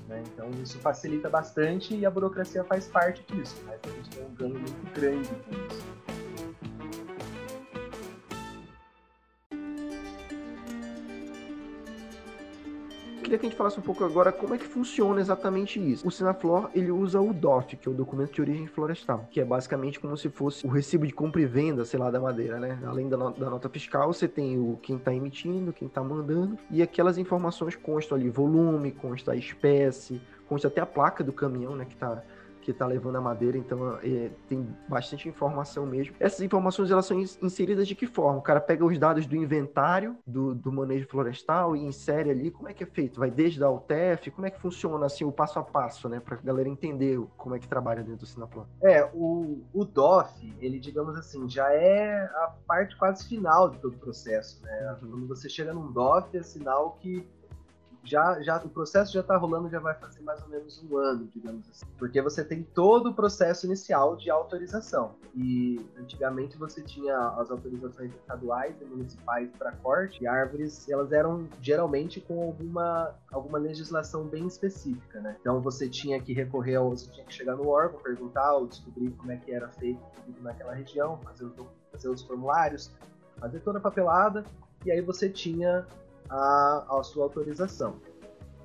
Né? 0.08 0.22
Então 0.26 0.50
isso 0.62 0.78
facilita 0.78 1.28
bastante 1.28 1.94
e 1.94 2.06
a 2.06 2.10
burocracia 2.10 2.64
faz 2.64 2.86
parte 2.86 3.22
disso, 3.32 3.56
mas 3.66 3.80
a 3.84 3.88
gente 3.88 4.10
tem 4.10 4.24
um 4.24 4.34
ganho 4.34 4.54
muito 4.54 4.94
grande 4.94 5.28
com 5.28 5.50
isso. 5.50 6.11
Queria 13.32 13.38
que 13.38 13.46
a 13.46 13.48
gente 13.48 13.56
falasse 13.56 13.78
um 13.78 13.82
pouco 13.82 14.04
agora 14.04 14.30
como 14.30 14.54
é 14.54 14.58
que 14.58 14.66
funciona 14.66 15.20
exatamente 15.20 15.80
isso. 15.80 16.06
O 16.06 16.10
Sinaflor, 16.10 16.70
ele 16.74 16.90
usa 16.90 17.20
o 17.20 17.32
DOF, 17.32 17.76
que 17.76 17.88
é 17.88 17.90
o 17.90 17.94
documento 17.94 18.32
de 18.32 18.40
origem 18.42 18.66
florestal, 18.66 19.26
que 19.30 19.40
é 19.40 19.44
basicamente 19.44 19.98
como 19.98 20.16
se 20.16 20.28
fosse 20.28 20.66
o 20.66 20.68
recibo 20.68 21.06
de 21.06 21.14
compra 21.14 21.40
e 21.40 21.46
venda, 21.46 21.84
sei 21.84 21.98
lá, 21.98 22.10
da 22.10 22.20
madeira, 22.20 22.60
né? 22.60 22.78
Além 22.84 23.08
da, 23.08 23.16
da 23.16 23.48
nota 23.48 23.68
fiscal, 23.68 24.12
você 24.12 24.28
tem 24.28 24.58
o 24.58 24.78
quem 24.82 24.96
está 24.96 25.14
emitindo, 25.14 25.72
quem 25.72 25.88
está 25.88 26.02
mandando, 26.02 26.58
e 26.70 26.82
aquelas 26.82 27.16
informações 27.16 27.74
constam 27.74 28.18
ali 28.18 28.28
volume, 28.28 28.92
consta 28.92 29.32
a 29.32 29.36
espécie, 29.36 30.20
consta 30.46 30.68
até 30.68 30.82
a 30.82 30.86
placa 30.86 31.24
do 31.24 31.32
caminhão, 31.32 31.74
né, 31.74 31.86
que 31.86 31.94
está 31.94 32.22
que 32.62 32.70
está 32.70 32.86
levando 32.86 33.16
a 33.16 33.20
madeira, 33.20 33.58
então 33.58 33.98
é, 34.02 34.30
tem 34.48 34.66
bastante 34.88 35.28
informação 35.28 35.84
mesmo. 35.84 36.14
Essas 36.18 36.40
informações 36.40 36.90
elas 36.90 37.06
são 37.06 37.18
inseridas 37.18 37.86
de 37.86 37.94
que 37.94 38.06
forma? 38.06 38.38
O 38.38 38.42
cara 38.42 38.60
pega 38.60 38.84
os 38.84 38.98
dados 38.98 39.26
do 39.26 39.36
inventário 39.36 40.16
do, 40.26 40.54
do 40.54 40.72
manejo 40.72 41.06
florestal 41.08 41.76
e 41.76 41.80
insere 41.80 42.30
ali. 42.30 42.50
Como 42.50 42.68
é 42.68 42.72
que 42.72 42.84
é 42.84 42.86
feito? 42.86 43.20
Vai 43.20 43.30
desde 43.30 43.62
a 43.62 43.70
UTF? 43.70 44.30
Como 44.30 44.46
é 44.46 44.50
que 44.50 44.60
funciona 44.60 45.06
assim 45.06 45.24
o 45.24 45.32
passo 45.32 45.58
a 45.58 45.62
passo, 45.62 46.08
né, 46.08 46.20
para 46.20 46.36
a 46.36 46.40
galera 46.40 46.68
entender 46.68 47.20
como 47.36 47.54
é 47.54 47.58
que 47.58 47.68
trabalha 47.68 48.02
dentro 48.02 48.20
do 48.20 48.26
Sinaplan? 48.26 48.66
É, 48.82 49.04
o, 49.12 49.62
o 49.72 49.84
DOF, 49.84 50.54
ele 50.60 50.78
digamos 50.78 51.16
assim, 51.16 51.48
já 51.48 51.72
é 51.72 52.24
a 52.24 52.54
parte 52.66 52.96
quase 52.96 53.26
final 53.28 53.68
de 53.68 53.78
todo 53.78 53.94
o 53.94 53.98
processo, 53.98 54.62
né? 54.62 54.96
Uhum. 55.02 55.10
Quando 55.10 55.28
você 55.28 55.48
chega 55.48 55.72
num 55.72 55.90
DOF, 55.90 56.36
é 56.36 56.42
sinal 56.42 56.96
que 57.00 57.26
já, 58.04 58.40
já 58.42 58.56
o 58.58 58.68
processo 58.68 59.12
já 59.12 59.20
está 59.20 59.36
rolando, 59.36 59.68
já 59.70 59.78
vai 59.78 59.94
fazer 59.94 60.20
mais 60.22 60.42
ou 60.42 60.48
menos 60.48 60.82
um 60.82 60.96
ano, 60.96 61.28
digamos 61.32 61.68
assim. 61.70 61.86
Porque 61.98 62.20
você 62.20 62.44
tem 62.44 62.62
todo 62.62 63.10
o 63.10 63.14
processo 63.14 63.66
inicial 63.66 64.16
de 64.16 64.30
autorização. 64.30 65.14
E 65.34 65.80
antigamente 65.98 66.56
você 66.56 66.82
tinha 66.82 67.16
as 67.38 67.50
autorizações 67.50 68.12
estaduais 68.14 68.74
e 68.80 68.84
municipais 68.84 69.50
para 69.56 69.72
corte, 69.72 70.24
e 70.24 70.26
árvores, 70.26 70.88
elas 70.88 71.12
eram 71.12 71.48
geralmente 71.60 72.20
com 72.20 72.42
alguma, 72.42 73.14
alguma 73.30 73.58
legislação 73.58 74.24
bem 74.24 74.46
específica, 74.46 75.20
né? 75.20 75.36
Então 75.40 75.60
você 75.60 75.88
tinha 75.88 76.20
que 76.20 76.32
recorrer, 76.32 76.76
ao, 76.76 76.90
você 76.90 77.08
tinha 77.10 77.24
que 77.24 77.32
chegar 77.32 77.56
no 77.56 77.68
órgão, 77.68 78.00
perguntar 78.00 78.54
ou 78.54 78.66
descobrir 78.66 79.10
como 79.12 79.30
é 79.30 79.36
que 79.36 79.52
era 79.52 79.68
feito 79.68 80.00
naquela 80.40 80.74
região, 80.74 81.18
fazer 81.18 81.44
os, 81.44 81.54
fazer 81.90 82.08
os 82.08 82.22
formulários, 82.22 82.90
fazer 83.38 83.60
toda 83.60 83.78
a 83.78 83.80
papelada, 83.80 84.44
e 84.84 84.90
aí 84.90 85.00
você 85.00 85.28
tinha 85.28 85.86
a, 86.32 86.86
a 86.88 87.02
sua 87.02 87.24
autorização. 87.24 87.96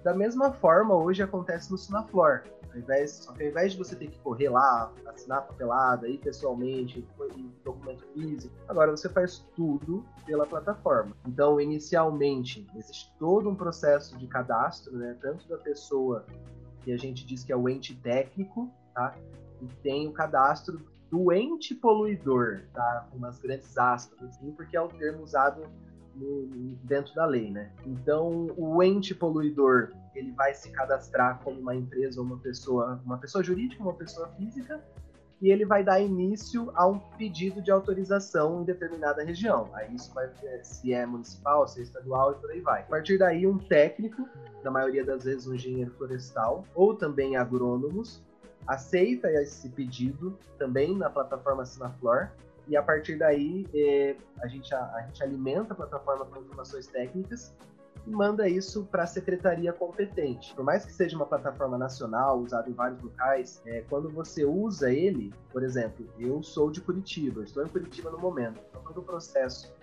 Da 0.03 0.13
mesma 0.13 0.53
forma, 0.53 0.95
hoje 0.95 1.21
acontece 1.21 1.69
no 1.69 1.77
Sinaflor. 1.77 2.43
Ao 2.71 2.77
invés, 2.77 3.11
só 3.11 3.33
que 3.33 3.43
ao 3.43 3.49
invés 3.49 3.73
de 3.73 3.77
você 3.77 3.95
ter 3.95 4.07
que 4.07 4.19
correr 4.19 4.49
lá, 4.49 4.91
assinar 5.07 5.39
a 5.39 5.41
papelada, 5.41 6.07
ir 6.07 6.19
pessoalmente, 6.19 7.05
em 7.35 7.51
documento 7.63 8.05
físico, 8.13 8.55
agora 8.67 8.91
você 8.91 9.09
faz 9.09 9.45
tudo 9.55 10.05
pela 10.25 10.45
plataforma. 10.45 11.15
Então, 11.25 11.59
inicialmente, 11.59 12.67
existe 12.75 13.13
todo 13.17 13.49
um 13.49 13.55
processo 13.55 14.17
de 14.17 14.27
cadastro, 14.27 14.95
né, 14.95 15.17
tanto 15.19 15.47
da 15.47 15.57
pessoa 15.57 16.25
que 16.81 16.91
a 16.91 16.97
gente 16.97 17.25
diz 17.25 17.43
que 17.43 17.51
é 17.51 17.55
o 17.55 17.67
ente 17.67 17.95
técnico, 17.95 18.71
tá? 18.93 19.15
E 19.61 19.65
tem 19.81 20.07
o 20.07 20.13
cadastro 20.13 20.79
do 21.09 21.33
ente 21.33 21.73
poluidor, 21.73 22.61
tá? 22.73 23.07
Com 23.11 23.17
umas 23.17 23.39
grandes 23.39 23.77
aspas, 23.77 24.21
assim, 24.21 24.51
porque 24.51 24.77
é 24.77 24.81
o 24.81 24.87
termo 24.87 25.23
usado 25.23 25.63
dentro 26.83 27.13
da 27.15 27.25
lei, 27.25 27.51
né? 27.51 27.71
Então, 27.85 28.47
o 28.57 28.81
ente 28.81 29.13
poluidor, 29.13 29.91
ele 30.15 30.31
vai 30.31 30.53
se 30.53 30.69
cadastrar 30.71 31.39
como 31.43 31.59
uma 31.59 31.75
empresa 31.75 32.21
uma 32.21 32.37
pessoa, 32.37 32.99
uma 33.05 33.17
pessoa 33.17 33.43
jurídica, 33.43 33.81
uma 33.81 33.93
pessoa 33.93 34.27
física, 34.29 34.81
e 35.41 35.51
ele 35.51 35.65
vai 35.65 35.83
dar 35.83 35.99
início 35.99 36.71
a 36.73 36.87
um 36.87 36.97
pedido 36.97 37.61
de 37.61 37.69
autorização 37.69 38.61
em 38.61 38.65
determinada 38.65 39.23
região. 39.23 39.69
Aí 39.73 39.93
isso 39.93 40.11
vai 40.13 40.29
se 40.63 40.93
é 40.93 41.05
municipal, 41.05 41.67
se 41.67 41.79
é 41.79 41.83
estadual 41.83 42.31
e 42.31 42.35
por 42.35 42.51
aí 42.51 42.61
vai. 42.61 42.81
A 42.81 42.85
partir 42.85 43.19
daí, 43.19 43.45
um 43.45 43.57
técnico, 43.57 44.27
na 44.63 44.71
maioria 44.71 45.05
das 45.05 45.23
vezes 45.23 45.47
um 45.47 45.53
engenheiro 45.53 45.91
florestal, 45.91 46.65
ou 46.73 46.95
também 46.95 47.35
agrônomos, 47.35 48.23
aceita 48.65 49.31
esse 49.31 49.69
pedido 49.69 50.37
também 50.57 50.97
na 50.97 51.09
plataforma 51.09 51.65
Sinaflor 51.65 52.29
e 52.67 52.75
a 52.75 52.83
partir 52.83 53.17
daí 53.17 53.65
é, 53.73 54.15
a, 54.41 54.47
gente, 54.47 54.73
a, 54.73 54.79
a, 54.95 55.01
gente 55.01 55.23
alimenta 55.23 55.73
a 55.73 55.75
plataforma 55.75 56.25
com 56.25 56.39
informações 56.39 56.87
técnicas 56.87 57.55
e 58.05 58.09
manda 58.09 58.47
isso 58.47 58.85
para 58.85 59.03
a 59.03 59.07
secretaria 59.07 59.73
competente. 59.73 60.53
Por 60.55 60.63
mais 60.63 60.85
que 60.85 60.93
seja 60.93 61.15
uma 61.15 61.25
plataforma 61.25 61.77
nacional, 61.77 62.39
usada 62.39 62.69
em 62.69 62.73
vários 62.73 63.01
locais, 63.01 63.61
é, 63.65 63.81
quando 63.89 64.09
você 64.09 64.45
usa 64.45 64.91
ele, 64.91 65.33
por 65.51 65.63
exemplo, 65.63 66.07
eu 66.19 66.41
sou 66.41 66.71
de 66.71 66.81
Curitiba, 66.81 67.43
estou 67.43 67.65
em 67.65 67.67
Curitiba 67.67 68.09
no 68.09 68.17
momento, 68.17 68.61
então 68.69 68.81
todo 68.83 68.99
o 68.99 69.03
processo 69.03 69.73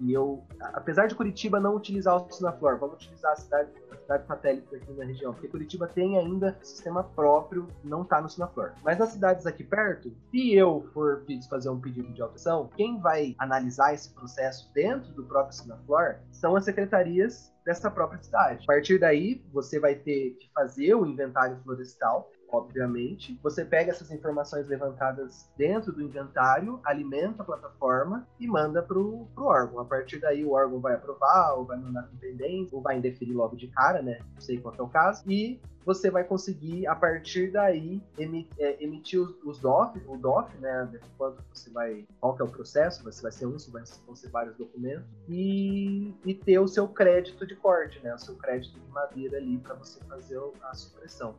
e 0.00 0.12
eu, 0.12 0.44
apesar 0.60 1.06
de 1.06 1.14
Curitiba 1.14 1.58
não 1.58 1.74
utilizar 1.74 2.16
o 2.16 2.30
Sinaflor, 2.30 2.78
vamos 2.78 2.96
utilizar 2.96 3.32
a 3.32 3.36
cidade, 3.36 3.70
a 3.90 3.96
cidade 3.96 4.26
satélite 4.26 4.74
aqui 4.74 4.92
na 4.92 5.04
região, 5.04 5.32
porque 5.32 5.48
Curitiba 5.48 5.86
tem 5.86 6.18
ainda 6.18 6.56
sistema 6.62 7.02
próprio, 7.02 7.68
não 7.82 8.02
está 8.02 8.20
no 8.20 8.28
Sinaflor. 8.28 8.72
Mas 8.84 8.98
nas 8.98 9.10
cidades 9.10 9.46
aqui 9.46 9.64
perto, 9.64 10.12
se 10.30 10.54
eu 10.54 10.88
for 10.92 11.24
fazer 11.48 11.68
um 11.68 11.80
pedido 11.80 12.12
de 12.12 12.22
alteração, 12.22 12.68
quem 12.76 13.00
vai 13.00 13.34
analisar 13.38 13.94
esse 13.94 14.10
processo 14.10 14.70
dentro 14.72 15.12
do 15.12 15.24
próprio 15.24 15.54
Sinaflor 15.54 16.16
são 16.30 16.56
as 16.56 16.64
secretarias 16.64 17.52
dessa 17.64 17.90
própria 17.90 18.22
cidade. 18.22 18.64
A 18.64 18.66
partir 18.66 18.98
daí, 18.98 19.44
você 19.52 19.78
vai 19.78 19.94
ter 19.94 20.30
que 20.40 20.50
fazer 20.54 20.94
o 20.94 21.04
inventário 21.04 21.58
florestal, 21.62 22.30
obviamente. 22.50 23.38
Você 23.42 23.64
pega 23.64 23.90
essas 23.90 24.10
informações 24.10 24.66
levantadas 24.66 25.48
dentro 25.56 25.92
do 25.92 26.02
inventário, 26.02 26.80
alimenta 26.84 27.42
a 27.42 27.46
plataforma 27.46 28.26
e 28.38 28.46
manda 28.46 28.82
para 28.82 28.98
o 28.98 29.28
órgão. 29.36 29.80
A 29.80 29.84
partir 29.84 30.18
daí, 30.18 30.44
o 30.44 30.52
órgão 30.52 30.80
vai 30.80 30.94
aprovar, 30.94 31.54
ou 31.54 31.64
vai 31.64 31.78
mandar 31.78 32.04
com 32.04 32.16
pendência, 32.16 32.76
ou 32.76 32.82
vai 32.82 32.98
indeferir 32.98 33.34
logo 33.34 33.56
de 33.56 33.68
cara, 33.68 34.02
né? 34.02 34.18
Não 34.34 34.40
sei 34.40 34.58
qual 34.58 34.74
é 34.78 34.82
o 34.82 34.88
caso. 34.88 35.22
E 35.30 35.60
você 35.88 36.10
vai 36.10 36.22
conseguir, 36.22 36.86
a 36.86 36.94
partir 36.94 37.50
daí, 37.50 38.02
emitir, 38.18 38.52
é, 38.58 38.84
emitir 38.84 39.20
os, 39.20 39.58
DOF, 39.58 39.98
o 40.06 40.18
DOF, 40.18 40.54
né? 40.58 40.86
Quanto 41.16 41.42
você 41.50 41.70
vai, 41.70 42.06
qual 42.20 42.36
que 42.36 42.42
é 42.42 42.44
o 42.44 42.48
processo, 42.48 43.02
vai 43.02 43.32
ser 43.32 43.46
um, 43.46 43.58
se 43.58 43.70
vão 43.70 44.14
ser 44.14 44.28
vários 44.28 44.54
documentos, 44.56 45.06
e, 45.26 46.14
e 46.26 46.34
ter 46.34 46.58
o 46.58 46.68
seu 46.68 46.86
crédito 46.88 47.46
de 47.46 47.56
corte, 47.56 48.00
né? 48.04 48.14
O 48.14 48.18
seu 48.18 48.34
crédito 48.34 48.78
de 48.78 48.90
madeira 48.90 49.38
ali 49.38 49.56
para 49.56 49.74
você 49.76 49.98
fazer 50.04 50.38
a 50.62 50.74
supressão. 50.74 51.34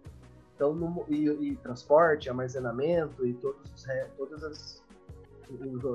Então, 0.59 0.73
no, 0.73 1.05
e, 1.07 1.29
e, 1.29 1.55
transporte, 1.55 2.29
armazenamento 2.29 3.25
e 3.25 3.33
todos 3.33 3.71
os, 3.73 3.87
todas 4.17 4.43
as, 4.43 4.83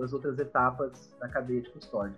as 0.03 0.13
outras 0.15 0.39
etapas 0.39 1.15
da 1.21 1.29
cadeia 1.29 1.61
de 1.61 1.69
custódia. 1.69 2.17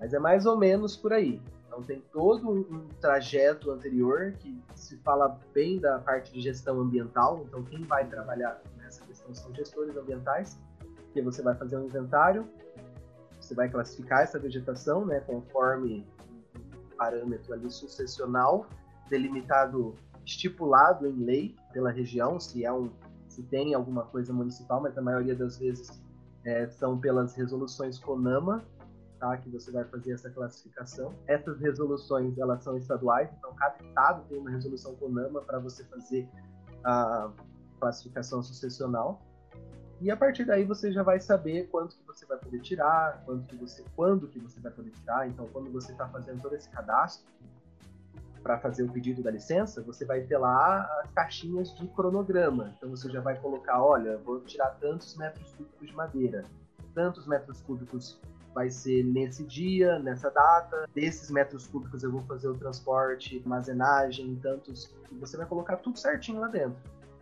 Mas 0.00 0.12
é 0.12 0.18
mais 0.18 0.46
ou 0.46 0.58
menos 0.58 0.96
por 0.96 1.12
aí. 1.12 1.40
Então 1.68 1.80
tem 1.80 2.02
todo 2.12 2.50
um, 2.50 2.88
trajeto 3.00 3.70
anterior 3.70 4.32
que 4.32 4.60
se 4.74 4.96
fala 4.96 5.38
bem 5.54 5.78
da 5.78 6.00
parte 6.00 6.32
de 6.32 6.40
gestão 6.40 6.80
ambiental. 6.80 7.44
Então 7.48 7.62
quem 7.62 7.84
vai 7.84 8.04
trabalhar 8.08 8.60
nessa 8.78 9.04
questão 9.04 9.32
são 9.32 9.54
gestores 9.54 9.96
ambientais, 9.96 10.58
que 11.12 11.22
você 11.22 11.40
vai 11.40 11.54
fazer 11.54 11.76
um 11.76 11.84
inventário, 11.84 12.48
você 13.40 13.54
vai 13.54 13.68
classificar 13.68 14.22
essa 14.22 14.40
vegetação, 14.40 15.06
né, 15.06 15.20
conforme 15.20 16.04
um 16.56 16.96
parâmetro 16.96 17.54
ali 17.54 17.70
sucessional 17.70 18.66
delimitado 19.08 19.94
estipulado 20.24 21.06
em 21.06 21.24
lei 21.24 21.56
pela 21.72 21.90
região, 21.90 22.38
se 22.38 22.64
é 22.64 22.72
um 22.72 22.90
se 23.28 23.42
tem 23.44 23.72
alguma 23.72 24.04
coisa 24.04 24.30
municipal, 24.30 24.80
mas 24.80 24.94
na 24.94 25.00
maioria 25.00 25.34
das 25.34 25.56
vezes 25.56 26.02
é, 26.44 26.68
são 26.68 26.98
pelas 26.98 27.34
resoluções 27.34 27.98
CONAMA, 27.98 28.62
tá, 29.18 29.36
que 29.38 29.48
você 29.48 29.70
vai 29.70 29.84
fazer 29.84 30.12
essa 30.12 30.28
classificação. 30.28 31.14
Essas 31.26 31.58
resoluções 31.58 32.36
elas 32.36 32.62
são 32.62 32.76
estaduais, 32.76 33.30
então 33.38 33.54
cada 33.54 33.82
estado 33.82 34.24
tem 34.28 34.38
uma 34.38 34.50
resolução 34.50 34.94
CONAMA 34.96 35.40
para 35.40 35.58
você 35.58 35.82
fazer 35.84 36.28
a 36.84 37.30
classificação 37.80 38.42
sucessional. 38.42 39.22
E 40.00 40.10
a 40.10 40.16
partir 40.16 40.44
daí 40.44 40.64
você 40.64 40.92
já 40.92 41.02
vai 41.02 41.20
saber 41.20 41.68
quanto 41.68 41.96
que 41.96 42.04
você 42.04 42.26
vai 42.26 42.36
poder 42.36 42.60
tirar, 42.60 43.22
quanto 43.24 43.46
que 43.46 43.56
você, 43.56 43.84
quando 43.94 44.26
que 44.28 44.38
você 44.40 44.60
vai 44.60 44.72
poder 44.72 44.90
tirar. 44.90 45.28
Então, 45.28 45.46
quando 45.52 45.70
você 45.70 45.92
está 45.92 46.08
fazendo 46.08 46.42
todo 46.42 46.56
esse 46.56 46.68
cadastro, 46.68 47.32
para 48.42 48.58
fazer 48.58 48.82
o 48.82 48.88
pedido 48.90 49.22
da 49.22 49.30
licença, 49.30 49.82
você 49.82 50.04
vai 50.04 50.22
ter 50.22 50.36
lá 50.36 50.82
as 51.02 51.10
caixinhas 51.12 51.74
de 51.74 51.86
cronograma. 51.88 52.74
Então 52.76 52.90
você 52.90 53.08
já 53.10 53.20
vai 53.20 53.38
colocar, 53.38 53.82
olha, 53.82 54.18
vou 54.18 54.40
tirar 54.40 54.70
tantos 54.80 55.16
metros 55.16 55.52
cúbicos 55.52 55.88
de 55.88 55.94
madeira, 55.94 56.44
tantos 56.94 57.26
metros 57.26 57.60
cúbicos 57.62 58.20
vai 58.54 58.70
ser 58.70 59.02
nesse 59.04 59.44
dia, 59.44 59.98
nessa 59.98 60.30
data. 60.30 60.88
Desses 60.94 61.30
metros 61.30 61.66
cúbicos 61.66 62.02
eu 62.02 62.12
vou 62.12 62.22
fazer 62.22 62.48
o 62.48 62.54
transporte, 62.54 63.40
armazenagem, 63.44 64.38
tantos. 64.42 64.94
Você 65.20 65.36
vai 65.36 65.46
colocar 65.46 65.76
tudo 65.76 65.98
certinho 65.98 66.40
lá 66.40 66.48
dentro. 66.48 66.76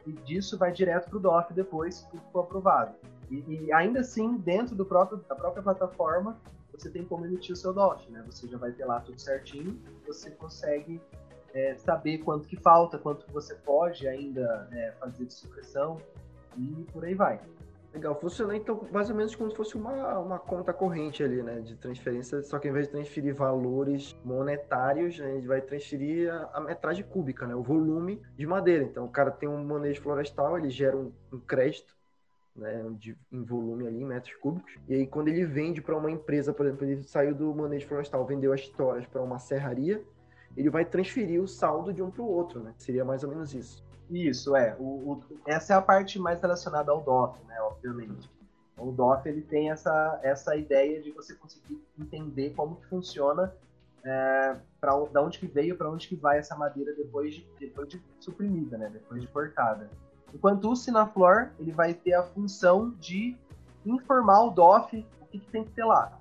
E 0.07 0.13
disso 0.13 0.59
vai 0.59 0.73
direto 0.73 1.09
para 1.09 1.19
o 1.19 1.21
DOF 1.21 1.53
depois, 1.53 2.03
tudo 2.11 2.23
for 2.33 2.41
aprovado. 2.41 2.95
E, 3.31 3.45
e, 3.49 3.73
ainda 3.73 4.01
assim, 4.01 4.39
dentro 4.39 4.75
do 4.75 4.85
próprio, 4.85 5.19
da 5.29 5.37
própria 5.37 5.63
plataforma, 5.63 6.37
você 6.81 6.91
tem 6.91 7.05
como 7.05 7.27
emitir 7.27 7.53
o 7.53 7.57
seu 7.57 7.73
DOT, 7.73 8.11
né? 8.11 8.23
Você 8.27 8.49
já 8.49 8.57
vai 8.57 8.73
ter 8.73 8.85
lá 8.85 9.01
tudo 9.01 9.21
certinho, 9.21 9.79
você 10.07 10.31
consegue 10.31 11.01
é, 11.53 11.75
saber 11.77 12.19
quanto 12.19 12.49
que 12.49 12.57
falta, 12.57 12.99
quanto 12.99 13.27
que 13.27 13.33
você 13.33 13.55
pode 13.55 14.09
ainda 14.09 14.69
é, 14.73 14.93
fazer 14.93 15.27
de 15.27 15.35
supressão 15.35 15.99
e 16.57 16.87
por 16.93 17.05
aí 17.05 17.15
vai. 17.15 17.41
Legal, 17.93 18.15
funciona 18.21 18.57
então 18.57 18.87
mais 18.93 19.11
ou 19.11 19.17
menos 19.17 19.35
como 19.35 19.51
se 19.51 19.57
fosse 19.57 19.77
uma, 19.77 20.17
uma 20.21 20.39
conta 20.39 20.73
corrente 20.73 21.25
ali, 21.25 21.43
né, 21.43 21.59
de 21.61 21.75
transferência, 21.75 22.41
só 22.41 22.57
que 22.61 22.69
ao 22.69 22.71
invés 22.71 22.87
de 22.87 22.93
transferir 22.93 23.35
valores 23.35 24.17
monetários, 24.25 25.19
né, 25.19 25.27
a 25.27 25.35
gente 25.35 25.49
vai 25.49 25.61
transferir 25.61 26.33
a, 26.33 26.51
a, 26.55 26.61
metragem 26.61 27.05
cúbica, 27.05 27.49
né, 27.49 27.55
o 27.55 27.63
volume 27.63 28.23
de 28.37 28.47
madeira. 28.47 28.85
Então 28.85 29.05
o 29.05 29.11
cara 29.11 29.33
tem 29.33 29.49
um 29.49 29.65
manejo 29.65 30.01
florestal, 30.03 30.57
ele 30.57 30.71
gera 30.71 30.97
um, 30.97 31.13
um 31.33 31.41
crédito 31.41 32.00
né, 32.61 32.85
de, 32.99 33.17
em 33.33 33.43
volume 33.43 33.87
ali, 33.87 34.03
em 34.03 34.07
metros 34.07 34.37
cúbicos. 34.37 34.73
E 34.87 34.95
aí, 34.95 35.07
quando 35.07 35.29
ele 35.29 35.45
vende 35.45 35.81
para 35.81 35.97
uma 35.97 36.11
empresa, 36.11 36.53
por 36.53 36.67
exemplo, 36.67 36.87
ele 36.87 37.03
saiu 37.03 37.35
do 37.35 37.55
manejo 37.55 37.89
florestal, 37.89 38.25
vendeu 38.27 38.53
as 38.53 38.69
toras 38.69 39.07
para 39.07 39.23
uma 39.23 39.39
serraria, 39.39 40.05
ele 40.57 40.69
vai 40.69 40.85
transferir 40.85 41.41
o 41.41 41.49
saldo 41.49 41.93
de 41.93 42.03
um 42.03 42.11
para 42.11 42.23
o 42.23 42.29
outro, 42.29 42.61
né? 42.61 42.75
Seria 42.77 43.05
mais 43.05 43.25
ou 43.25 43.31
menos 43.31 43.55
isso. 43.55 43.85
Isso, 44.11 44.55
é. 44.57 44.77
O, 44.79 44.85
o, 45.13 45.25
essa 45.47 45.73
é 45.73 45.77
a 45.77 45.83
parte 45.83 46.19
mais 46.19 46.41
relacionada 46.41 46.91
ao 46.91 47.01
DOF, 47.01 47.39
né, 47.47 47.61
obviamente. 47.63 48.29
O 48.77 48.91
DOF 48.91 49.29
ele 49.29 49.43
tem 49.43 49.71
essa, 49.71 50.21
essa 50.23 50.57
ideia 50.57 51.01
de 51.01 51.13
você 51.13 51.35
conseguir 51.35 51.81
entender 51.99 52.51
como 52.51 52.77
que 52.77 52.87
funciona 52.87 53.55
é, 54.05 54.57
para 54.81 54.99
da 55.13 55.23
onde 55.23 55.39
que 55.39 55.47
veio, 55.47 55.77
para 55.77 55.91
onde 55.91 56.09
que 56.09 56.17
vai 56.17 56.39
essa 56.39 56.57
madeira 56.57 56.93
depois 56.95 57.35
de, 57.35 57.47
depois 57.59 57.89
de 57.89 58.03
suprimida, 58.19 58.77
né, 58.77 58.91
depois 58.93 59.21
de 59.21 59.29
cortada. 59.29 59.89
Enquanto 60.35 60.71
o 60.71 60.77
Sinaflor, 60.77 61.51
ele 61.59 61.73
vai 61.73 61.95
ter 61.95 62.15
a 62.15 62.23
função 62.23 62.91
de 63.01 63.37
informar 63.85 64.45
o 64.45 64.51
DOF 64.51 65.07
o 65.21 65.27
que, 65.27 65.39
que 65.39 65.51
tem 65.51 65.65
que 65.65 65.71
ter 65.73 65.85
lá. 65.85 66.19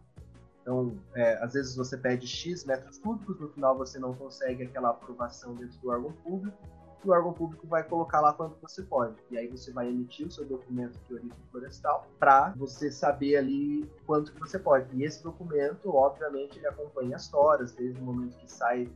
Então, 0.62 0.96
é, 1.16 1.44
às 1.44 1.54
vezes 1.54 1.76
você 1.76 1.98
pede 1.98 2.28
X 2.28 2.64
metros 2.64 3.00
cúbicos, 3.00 3.40
no 3.40 3.50
final 3.50 3.76
você 3.76 3.98
não 3.98 4.14
consegue 4.14 4.64
aquela 4.64 4.90
aprovação 4.90 5.56
dentro 5.56 5.80
do 5.80 5.90
órgão 5.90 6.12
público, 6.24 6.58
e 7.04 7.08
o 7.08 7.12
órgão 7.12 7.34
público 7.34 7.66
vai 7.66 7.82
colocar 7.82 8.20
lá 8.20 8.34
quanto 8.34 8.60
você 8.62 8.84
pode. 8.84 9.16
E 9.32 9.38
aí 9.38 9.48
você 9.48 9.72
vai 9.72 9.88
emitir 9.88 10.28
o 10.28 10.32
seu 10.32 10.46
documento 10.46 11.00
de 11.08 11.14
origem 11.14 11.38
florestal 11.50 12.08
para 12.20 12.54
você 12.56 12.92
saber 12.92 13.38
ali 13.38 13.90
quanto 14.06 14.34
que 14.34 14.40
você 14.40 14.60
pode. 14.60 14.96
E 14.96 15.04
esse 15.04 15.24
documento, 15.24 15.90
obviamente, 15.96 16.58
ele 16.58 16.68
acompanha 16.68 17.16
as 17.16 17.28
toras, 17.28 17.72
desde 17.72 18.00
o 18.00 18.04
momento 18.04 18.38
que 18.38 18.52
sai 18.52 18.90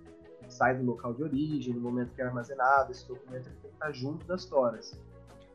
sai 0.52 0.76
do 0.76 0.84
local 0.86 1.14
de 1.14 1.24
origem, 1.24 1.74
no 1.74 1.82
momento 1.82 2.14
que 2.14 2.22
é 2.22 2.26
armazenado, 2.26 2.92
esse 2.92 3.08
documento 3.08 3.46
tem 3.46 3.54
que 3.62 3.68
estar 3.68 3.92
junto 3.92 4.26
das 4.26 4.46
toras. 4.46 5.00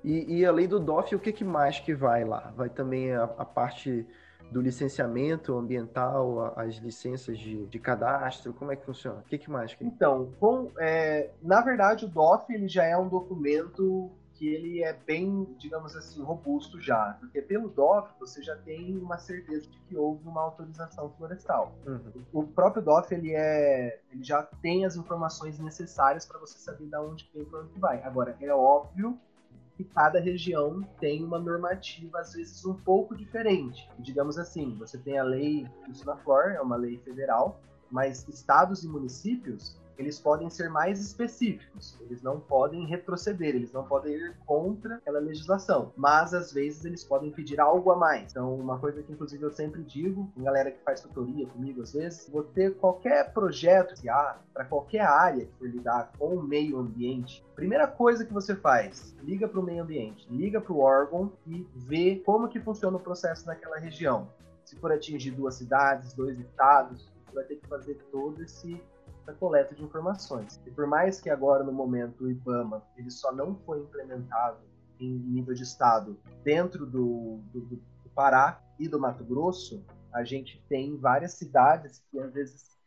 E, 0.02 0.38
e 0.38 0.46
além 0.46 0.68
do 0.68 0.78
DOF, 0.78 1.14
o 1.14 1.18
que, 1.18 1.32
que 1.32 1.44
mais 1.44 1.80
que 1.80 1.94
vai 1.94 2.24
lá? 2.24 2.52
Vai 2.56 2.68
também 2.68 3.12
a, 3.12 3.24
a 3.24 3.44
parte 3.44 4.06
do 4.50 4.60
licenciamento 4.60 5.56
ambiental, 5.56 6.54
as 6.56 6.76
licenças 6.76 7.38
de, 7.38 7.66
de 7.66 7.78
cadastro? 7.78 8.52
Como 8.54 8.72
é 8.72 8.76
que 8.76 8.84
funciona? 8.84 9.20
O 9.20 9.24
que, 9.24 9.38
que 9.38 9.50
mais? 9.50 9.76
Então, 9.80 10.32
com, 10.38 10.70
é, 10.78 11.30
na 11.42 11.60
verdade, 11.60 12.04
o 12.04 12.08
DOF 12.08 12.52
ele 12.52 12.68
já 12.68 12.84
é 12.84 12.96
um 12.96 13.08
documento 13.08 14.10
que 14.38 14.46
ele 14.48 14.84
é 14.84 14.92
bem, 14.92 15.44
digamos 15.58 15.96
assim, 15.96 16.22
robusto 16.22 16.80
já, 16.80 17.16
porque 17.18 17.42
pelo 17.42 17.68
DOF 17.68 18.08
você 18.20 18.40
já 18.40 18.54
tem 18.56 18.96
uma 18.96 19.18
certeza 19.18 19.68
de 19.68 19.78
que 19.80 19.96
houve 19.96 20.26
uma 20.28 20.40
autorização 20.42 21.10
florestal. 21.18 21.74
Uhum. 21.84 22.24
O 22.32 22.44
próprio 22.44 22.80
DOF 22.80 23.12
ele 23.12 23.34
é, 23.34 24.00
ele 24.12 24.22
já 24.22 24.44
tem 24.44 24.84
as 24.84 24.94
informações 24.94 25.58
necessárias 25.58 26.24
para 26.24 26.38
você 26.38 26.56
saber 26.56 26.86
de 26.86 26.96
onde 26.96 27.28
vem 27.34 27.44
para 27.44 27.60
onde 27.60 27.78
vai. 27.80 28.00
Agora 28.04 28.36
é 28.40 28.54
óbvio 28.54 29.18
que 29.76 29.82
cada 29.82 30.20
região 30.20 30.82
tem 31.00 31.24
uma 31.24 31.38
normativa 31.38 32.20
às 32.20 32.34
vezes 32.34 32.64
um 32.64 32.74
pouco 32.74 33.16
diferente. 33.16 33.90
Digamos 33.98 34.38
assim, 34.38 34.76
você 34.78 34.96
tem 34.96 35.18
a 35.18 35.24
lei 35.24 35.66
do 35.86 35.94
Sinaflor, 35.94 36.52
é 36.52 36.60
uma 36.60 36.76
lei 36.76 36.98
federal, 36.98 37.60
mas 37.90 38.26
estados 38.28 38.84
e 38.84 38.88
municípios 38.88 39.80
eles 39.98 40.20
podem 40.20 40.48
ser 40.48 40.70
mais 40.70 41.00
específicos, 41.00 41.98
eles 42.00 42.22
não 42.22 42.38
podem 42.38 42.86
retroceder, 42.86 43.54
eles 43.54 43.72
não 43.72 43.84
podem 43.84 44.14
ir 44.14 44.36
contra 44.46 44.96
aquela 44.96 45.18
legislação, 45.18 45.92
mas 45.96 46.32
às 46.32 46.52
vezes 46.52 46.84
eles 46.84 47.02
podem 47.02 47.30
pedir 47.30 47.60
algo 47.60 47.90
a 47.90 47.96
mais. 47.96 48.30
Então, 48.30 48.54
uma 48.54 48.78
coisa 48.78 49.02
que 49.02 49.12
inclusive 49.12 49.42
eu 49.42 49.50
sempre 49.50 49.82
digo, 49.82 50.30
com 50.34 50.42
galera 50.42 50.70
que 50.70 50.82
faz 50.84 51.00
tutoria 51.00 51.46
comigo 51.46 51.82
às 51.82 51.92
vezes, 51.92 52.28
vou 52.30 52.44
ter 52.44 52.76
qualquer 52.76 53.32
projeto 53.32 54.00
que 54.00 54.08
há 54.08 54.38
para 54.54 54.64
qualquer 54.64 55.02
área 55.02 55.44
que 55.44 55.52
for 55.58 55.68
lidar 55.68 56.12
com 56.18 56.36
o 56.36 56.42
meio 56.42 56.78
ambiente, 56.78 57.44
primeira 57.54 57.88
coisa 57.88 58.24
que 58.24 58.32
você 58.32 58.54
faz, 58.54 59.14
liga 59.22 59.48
para 59.48 59.58
o 59.60 59.62
meio 59.62 59.82
ambiente, 59.82 60.26
liga 60.30 60.60
para 60.60 60.72
o 60.72 60.78
órgão 60.78 61.32
e 61.46 61.66
vê 61.74 62.22
como 62.24 62.48
que 62.48 62.60
funciona 62.60 62.96
o 62.96 63.00
processo 63.00 63.46
naquela 63.46 63.78
região. 63.78 64.28
Se 64.64 64.76
for 64.76 64.92
atingir 64.92 65.30
duas 65.32 65.54
cidades, 65.54 66.12
dois 66.12 66.38
estados, 66.38 67.10
você 67.24 67.34
vai 67.34 67.44
ter 67.44 67.56
que 67.56 67.66
fazer 67.66 67.94
todo 68.12 68.42
esse 68.42 68.80
essa 69.28 69.32
coleta 69.34 69.74
de 69.74 69.84
informações. 69.84 70.60
E 70.66 70.70
por 70.70 70.86
mais 70.86 71.20
que 71.20 71.28
agora, 71.28 71.62
no 71.62 71.72
momento, 71.72 72.24
o 72.24 72.30
IBAMA 72.30 72.82
ele 72.96 73.10
só 73.10 73.30
não 73.32 73.54
foi 73.54 73.80
implementado 73.80 74.58
em 74.98 75.10
nível 75.10 75.54
de 75.54 75.62
estado 75.62 76.18
dentro 76.42 76.86
do, 76.86 77.40
do, 77.52 77.60
do 77.60 77.80
Pará 78.14 78.60
e 78.78 78.88
do 78.88 78.98
Mato 78.98 79.22
Grosso, 79.22 79.84
a 80.12 80.24
gente 80.24 80.64
tem 80.68 80.96
várias 80.96 81.34
cidades 81.34 82.02
que 82.10 82.18
às 82.18 82.32
vezes 82.32 82.78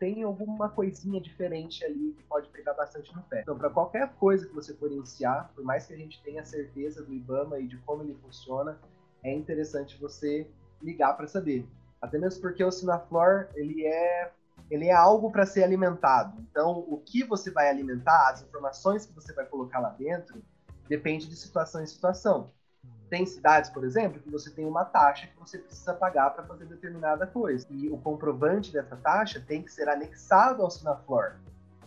tem 0.00 0.22
alguma 0.22 0.68
coisinha 0.68 1.20
diferente 1.20 1.84
ali 1.84 2.12
que 2.12 2.22
pode 2.24 2.48
pegar 2.48 2.74
bastante 2.74 3.14
no 3.14 3.22
pé. 3.22 3.42
Então, 3.42 3.56
para 3.56 3.70
qualquer 3.70 4.12
coisa 4.14 4.46
que 4.46 4.54
você 4.54 4.74
for 4.74 4.90
iniciar, 4.90 5.52
por 5.54 5.64
mais 5.64 5.86
que 5.86 5.94
a 5.94 5.96
gente 5.96 6.22
tenha 6.22 6.44
certeza 6.44 7.02
do 7.02 7.14
IBAMA 7.14 7.60
e 7.60 7.66
de 7.66 7.78
como 7.78 8.02
ele 8.02 8.14
funciona, 8.14 8.78
é 9.22 9.32
interessante 9.32 9.98
você 9.98 10.50
ligar 10.82 11.16
para 11.16 11.26
saber. 11.26 11.66
Até 12.00 12.18
mesmo 12.18 12.42
porque 12.42 12.62
o 12.62 12.70
Sinaflor, 12.70 13.48
ele 13.54 13.86
é 13.86 14.32
ele 14.70 14.86
é 14.86 14.92
algo 14.92 15.30
para 15.30 15.46
ser 15.46 15.62
alimentado. 15.62 16.40
Então, 16.50 16.84
o 16.88 16.98
que 16.98 17.22
você 17.22 17.50
vai 17.50 17.68
alimentar, 17.68 18.30
as 18.30 18.42
informações 18.42 19.06
que 19.06 19.14
você 19.14 19.32
vai 19.32 19.44
colocar 19.44 19.78
lá 19.78 19.90
dentro, 19.90 20.42
depende 20.88 21.28
de 21.28 21.36
situação 21.36 21.82
em 21.82 21.86
situação. 21.86 22.50
Tem 23.08 23.24
cidades, 23.24 23.70
por 23.70 23.84
exemplo, 23.84 24.20
que 24.20 24.30
você 24.30 24.50
tem 24.50 24.66
uma 24.66 24.84
taxa 24.84 25.28
que 25.28 25.38
você 25.38 25.58
precisa 25.58 25.94
pagar 25.94 26.30
para 26.30 26.44
fazer 26.44 26.64
determinada 26.66 27.26
coisa. 27.26 27.66
E 27.70 27.88
o 27.88 27.96
comprovante 27.98 28.72
dessa 28.72 28.96
taxa 28.96 29.40
tem 29.40 29.62
que 29.62 29.72
ser 29.72 29.88
anexado 29.88 30.62
ao 30.62 30.70
Sinaflor. 30.70 31.36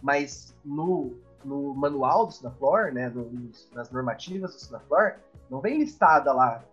Mas 0.01 0.55
no, 0.63 1.17
no 1.43 1.73
manual 1.73 2.25
do 2.25 2.33
Sinaflor, 2.33 2.93
né, 2.93 3.09
no, 3.09 3.51
nas 3.73 3.91
normativas 3.91 4.53
do 4.53 4.61
Sinaflor, 4.61 5.15
não 5.49 5.59
vem 5.59 5.79
listada 5.79 6.31
lá 6.31 6.63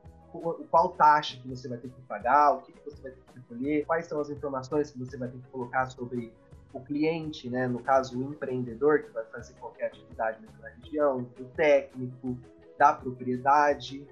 qual 0.70 0.90
taxa 0.90 1.38
que 1.40 1.48
você 1.48 1.68
vai 1.68 1.78
ter 1.78 1.88
que 1.88 2.00
pagar, 2.02 2.52
o 2.52 2.62
que, 2.62 2.72
que 2.72 2.84
você 2.84 3.02
vai 3.02 3.12
ter 3.12 3.20
que 3.20 3.38
recolher, 3.38 3.86
quais 3.86 4.06
são 4.06 4.20
as 4.20 4.30
informações 4.30 4.90
que 4.90 4.98
você 4.98 5.16
vai 5.16 5.28
ter 5.28 5.38
que 5.38 5.48
colocar 5.50 5.86
sobre 5.86 6.32
o 6.72 6.80
cliente, 6.80 7.48
né, 7.48 7.66
no 7.66 7.78
caso 7.78 8.18
o 8.18 8.22
empreendedor 8.32 9.02
que 9.02 9.10
vai 9.10 9.24
fazer 9.26 9.54
qualquer 9.54 9.86
atividade 9.86 10.38
na 10.60 10.68
região, 10.68 11.26
o 11.38 11.44
técnico, 11.56 12.36
da 12.78 12.92
propriedade. 12.92 14.06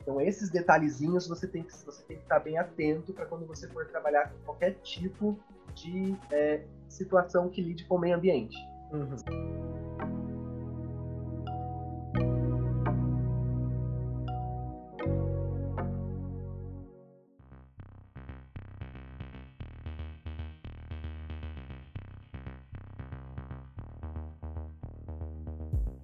Então 0.00 0.20
esses 0.20 0.50
detalhezinhos 0.50 1.28
você 1.28 1.46
tem 1.46 1.62
que, 1.62 1.72
você 1.72 2.02
tem 2.02 2.16
que 2.16 2.22
estar 2.24 2.40
bem 2.40 2.58
atento 2.58 3.12
para 3.12 3.26
quando 3.26 3.46
você 3.46 3.68
for 3.68 3.86
trabalhar 3.86 4.30
com 4.30 4.38
qualquer 4.44 4.74
tipo 4.82 5.38
de 5.74 6.16
é, 6.30 6.62
situação 6.88 7.48
que 7.48 7.62
lide 7.62 7.84
com 7.84 7.96
o 7.96 7.98
meio 7.98 8.16
ambiente. 8.16 8.56
Uhum. 8.92 10.31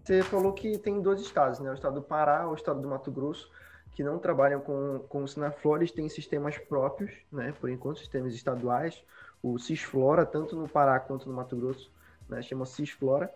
Você 0.09 0.23
falou 0.23 0.55
que 0.55 0.79
tem 0.79 1.03
dois 1.03 1.21
estados, 1.21 1.61
né? 1.61 1.71
O 1.71 1.75
estado 1.75 1.97
do 1.97 2.03
Pará 2.03 2.45
e 2.45 2.47
o 2.47 2.55
estado 2.55 2.81
do 2.81 2.89
Mato 2.89 3.11
Grosso, 3.11 3.51
que 3.93 4.03
não 4.03 4.19
trabalham 4.19 4.59
com, 4.59 5.01
com 5.07 5.27
Sinaflores, 5.27 5.93
têm 5.93 6.09
sistemas 6.09 6.57
próprios, 6.57 7.13
né? 7.31 7.53
Por 7.61 7.69
enquanto, 7.69 7.99
sistemas 7.99 8.33
estaduais. 8.33 9.05
O 9.43 9.59
Cisflora, 9.59 10.25
tanto 10.25 10.57
no 10.57 10.67
Pará 10.67 10.99
quanto 10.99 11.29
no 11.29 11.35
Mato 11.35 11.55
Grosso, 11.55 11.93
né? 12.27 12.41
Chama 12.41 12.65
Cisflora. 12.65 13.31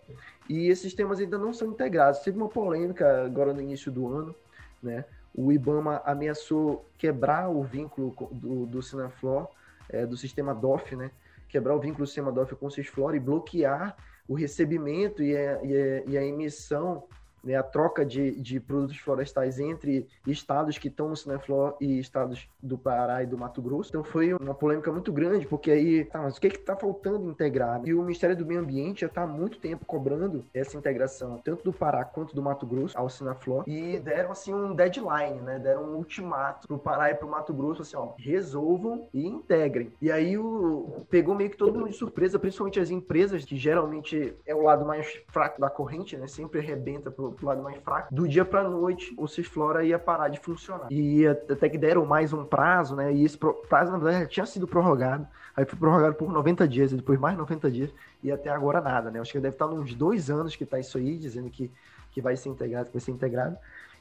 E 0.49 0.69
esses 0.69 0.85
sistemas 0.85 1.21
ainda 1.21 1.37
não 1.37 1.53
são 1.53 1.69
integrados. 1.69 2.21
Teve 2.21 2.39
uma 2.39 2.49
polêmica 2.49 3.23
agora 3.23 3.53
no 3.53 3.61
início 3.61 3.93
do 3.93 4.09
ano, 4.09 4.35
né? 4.83 5.05
O 5.35 5.53
IBAMA 5.53 6.01
ameaçou 6.07 6.87
quebrar 6.97 7.51
o 7.51 7.63
vínculo 7.63 8.17
do, 8.33 8.65
do 8.65 8.83
Sinaflor, 8.83 9.47
é, 9.91 10.07
do 10.07 10.17
sistema 10.17 10.55
DOF, 10.55 10.97
né? 10.97 11.11
Quebrar 11.51 11.75
o 11.75 11.81
vínculo 11.81 12.05
do 12.05 12.07
sistema 12.07 12.33
DOF 12.33 12.57
com 12.57 12.65
o 12.65 12.71
Cisflora 12.71 13.15
e 13.15 13.21
bloquear 13.21 13.95
o 14.27 14.35
recebimento 14.35 15.23
e 15.23 15.37
a, 15.37 15.63
e 15.65 15.75
a, 15.75 16.05
e 16.07 16.19
a 16.19 16.25
emissão 16.25 17.07
né, 17.43 17.55
a 17.57 17.63
troca 17.63 18.05
de, 18.05 18.33
de 18.41 18.61
produtos 18.61 18.99
florestais 18.99 19.59
entre 19.59 20.07
estados 20.27 20.79
que 20.79 20.89
estão 20.89 21.09
no 21.09 21.17
Cineflor 21.17 21.77
e 21.81 21.99
estados 21.99 22.49
do 22.63 22.79
Pará 22.79 23.23
e 23.23 23.27
do 23.27 23.39
Mato 23.39 23.61
Grosso. 23.61 23.91
Então 23.91 24.05
foi 24.05 24.33
uma 24.35 24.55
polêmica 24.55 24.91
muito 24.93 25.13
grande, 25.13 25.47
porque 25.47 25.71
aí, 25.71 26.05
tá, 26.05 26.21
mas 26.21 26.37
o 26.37 26.41
que 26.41 26.47
é 26.47 26.51
que 26.51 26.59
tá 26.59 26.77
faltando 26.77 27.29
integrar? 27.29 27.81
E 27.85 27.95
o 27.95 28.03
Ministério 28.03 28.37
do 28.37 28.47
Meio 28.47 28.61
Ambiente 28.61 29.03
já 29.03 29.07
está 29.07 29.23
há 29.23 29.27
muito 29.27 29.59
tempo 29.59 29.85
cobrando 29.85 30.45
essa 30.55 30.77
integração, 30.77 31.41
tanto 31.45 31.65
do 31.65 31.73
Pará 31.73 32.05
quanto 32.05 32.35
do 32.35 32.43
Mato 32.43 32.67
Grosso, 32.67 32.97
ao 32.97 33.09
Sinaflor, 33.09 33.65
e 33.67 33.99
deram 33.99 34.31
assim 34.31 34.53
um 34.55 34.75
deadline, 34.75 35.41
né? 35.41 35.59
Deram 35.59 35.85
um 35.85 35.97
ultimato 35.97 36.67
pro 36.67 36.79
Pará 36.79 37.11
e 37.11 37.15
pro 37.15 37.29
Mato 37.29 37.53
Grosso, 37.53 37.83
assim, 37.83 37.97
ó, 37.97 38.13
resolvam 38.19 39.09
e 39.13 39.27
integrem. 39.27 39.93
E 40.01 40.11
aí 40.11 40.39
o 40.39 41.05
pegou 41.11 41.35
meio 41.35 41.51
que 41.51 41.57
todo 41.57 41.79
mundo 41.79 41.91
de 41.91 41.97
surpresa, 41.97 42.39
principalmente 42.39 42.81
as 42.81 42.91
empresas, 42.91 43.45
que 43.45 43.57
geralmente 43.57 44.35
é 44.47 44.55
o 44.55 44.63
lado 44.63 44.85
mais 44.85 45.21
fraco 45.29 45.61
da 45.61 45.71
corrente, 45.71 46.17
né? 46.17 46.27
Sempre 46.27 46.61
arrebenta 46.61 47.11
pro 47.33 47.47
lado 47.47 47.63
mais 47.63 47.77
fraco, 47.83 48.15
do 48.15 48.29
dia 48.29 48.45
pra 48.45 48.63
noite 48.69 49.15
o 49.17 49.27
Cisflora 49.27 49.85
ia 49.85 49.99
parar 49.99 50.29
de 50.29 50.39
funcionar. 50.41 50.87
E 50.91 51.27
até 51.27 51.69
que 51.69 51.79
deram 51.79 52.05
mais 52.05 52.33
um 52.33 52.45
prazo, 52.45 52.95
né? 52.95 53.13
E 53.13 53.25
esse 53.25 53.39
prazo, 53.39 53.93
na 53.93 53.99
verdade, 53.99 54.25
já 54.25 54.31
tinha 54.31 54.47
sido 54.47 54.67
prorrogado. 54.67 55.27
Aí 55.57 55.65
foi 55.65 55.79
prorrogado 55.79 56.15
por 56.15 56.33
90 56.33 56.67
dias, 56.67 56.93
e 56.93 56.97
depois 56.97 57.19
mais 57.19 57.37
90 57.37 57.71
dias, 57.71 57.91
e 58.23 58.33
até 58.33 58.49
agora 58.49 58.81
nada, 58.81 59.11
né? 59.11 59.21
Acho 59.21 59.33
que 59.33 59.39
deve 59.39 59.55
estar 59.55 59.67
uns 59.67 59.95
dois 59.95 60.31
anos 60.31 60.57
que 60.57 60.65
tá 60.65 60.79
isso 60.79 60.97
aí, 60.97 61.19
dizendo 61.19 61.51
que, 61.51 61.71
que 62.11 62.21
vai 62.21 62.37
ser 62.37 62.49
integrado, 62.49 62.87
que 62.87 62.93
vai 62.93 63.01
ser 63.01 63.11
integrado. 63.11 63.57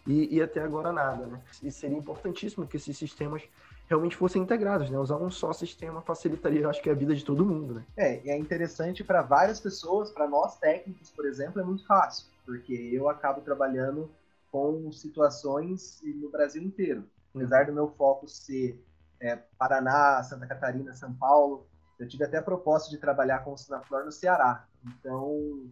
E, 0.08 0.36
e, 0.36 0.42
até 0.42 0.62
agora 0.62 0.92
nada, 0.92 1.28
né? 1.28 1.40
E 1.62 1.72
seria 1.72 1.98
importantíssimo 1.98 2.66
que 2.66 2.78
esses 2.78 2.98
sistemas 2.98 3.44
realmente 3.88 4.16
fossem 4.16 4.42
integrados, 4.42 4.90
né? 4.90 4.98
Usar 4.98 5.18
um 5.18 5.30
só 5.30 5.54
sistema 5.54 6.02
facilitaria, 6.02 6.68
acho 6.68 6.82
que, 6.82 6.90
a 6.90 6.94
vida 6.94 7.14
de 7.14 7.24
todo 7.24 7.46
mundo, 7.46 7.76
né? 7.76 7.84
É, 7.96 8.22
e 8.26 8.30
é 8.30 8.38
interessante 8.38 9.04
para 9.04 9.22
várias 9.22 9.60
pessoas, 9.60 10.10
para 10.10 10.28
nós 10.28 10.58
técnicos, 10.58 11.12
por 11.12 11.26
exemplo, 11.26 11.62
é 11.62 11.64
muito 11.64 11.86
fácil 11.86 12.31
porque 12.46 12.74
eu 12.74 13.10
acabo 13.10 13.42
trabalhando 13.42 14.12
com 14.52 14.92
situações 14.92 16.02
no 16.04 16.30
Brasil 16.30 16.62
inteiro. 16.62 17.06
Apesar 17.34 17.66
do 17.66 17.74
meu 17.74 17.88
foco 17.90 18.28
ser 18.28 18.84
é, 19.20 19.38
Paraná, 19.58 20.22
Santa 20.24 20.46
Catarina, 20.46 20.94
São 20.94 21.14
Paulo, 21.14 21.66
eu 21.98 22.08
tive 22.08 22.24
até 22.24 22.38
a 22.38 22.42
proposta 22.42 22.90
de 22.90 22.98
trabalhar 22.98 23.40
com 23.40 23.54
o 23.54 23.58
Sinaflor 23.58 24.04
no 24.04 24.12
Ceará. 24.12 24.66
Então, 24.86 25.70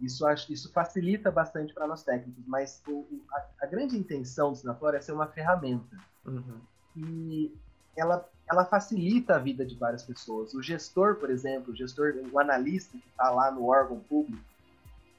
isso, 0.00 0.24
isso 0.48 0.72
facilita 0.72 1.30
bastante 1.30 1.74
para 1.74 1.86
nós 1.86 2.02
técnicos, 2.02 2.44
mas 2.46 2.82
o, 2.88 3.06
a, 3.32 3.46
a, 3.62 3.66
grande 3.66 3.98
intenção 3.98 4.52
do 4.52 4.56
Sinaflor 4.56 4.94
é 4.94 5.00
ser 5.00 5.12
uma 5.12 5.26
ferramenta. 5.26 5.96
Uhum. 6.24 6.60
E 6.96 7.54
ela, 7.96 8.28
ela 8.50 8.64
facilita 8.64 9.36
a 9.36 9.38
vida 9.38 9.66
de 9.66 9.76
várias 9.76 10.02
pessoas. 10.02 10.54
O 10.54 10.62
gestor, 10.62 11.16
por 11.16 11.30
exemplo, 11.30 11.72
o 11.72 11.76
gestor, 11.76 12.14
o 12.32 12.38
analista 12.38 12.96
que 12.96 13.08
está 13.08 13.30
lá 13.30 13.50
no 13.50 13.66
órgão 13.66 14.00
público, 14.00 14.42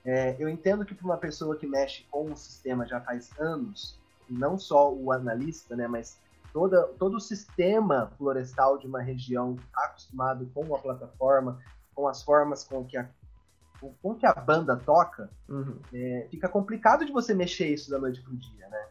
é, 0.06 0.36
eu 0.38 0.50
entendo 0.50 0.86
que 0.86 0.94
para 0.94 1.06
uma 1.06 1.18
pessoa 1.18 1.56
que 1.56 1.66
mexe 1.66 2.06
com 2.12 2.32
o 2.32 2.36
sistema 2.36 2.86
já 2.86 3.00
faz 3.00 3.32
anos, 3.40 3.98
não 4.30 4.58
só 4.58 4.94
o 4.94 5.12
analista, 5.12 5.76
né, 5.76 5.88
mas 5.88 6.18
toda, 6.52 6.84
todo 7.00 7.18
o 7.18 7.22
sistema 7.22 8.12
florestal 8.18 8.78
de 8.78 8.86
uma 8.86 9.02
região 9.02 9.56
está 9.56 9.86
acostumado 9.86 10.50
com 10.54 10.76
a 10.76 10.80
plataforma, 10.80 11.60
com 11.96 12.08
as 12.08 12.22
formas 12.22 12.64
com 12.64 12.84
que 12.84 12.98
a, 12.98 13.08
com 14.02 14.16
que 14.16 14.26
a 14.26 14.34
banda 14.34 14.76
toca, 14.76 15.30
uhum. 15.48 15.80
é, 15.94 16.28
fica 16.30 16.50
complicado 16.50 17.06
de 17.06 17.12
você 17.12 17.34
mexer 17.34 17.74
isso 17.74 17.90
da 17.90 18.00
noite 18.00 18.22
para 18.22 18.34
o 18.34 18.38
dia, 18.38 18.68
né? 18.70 18.88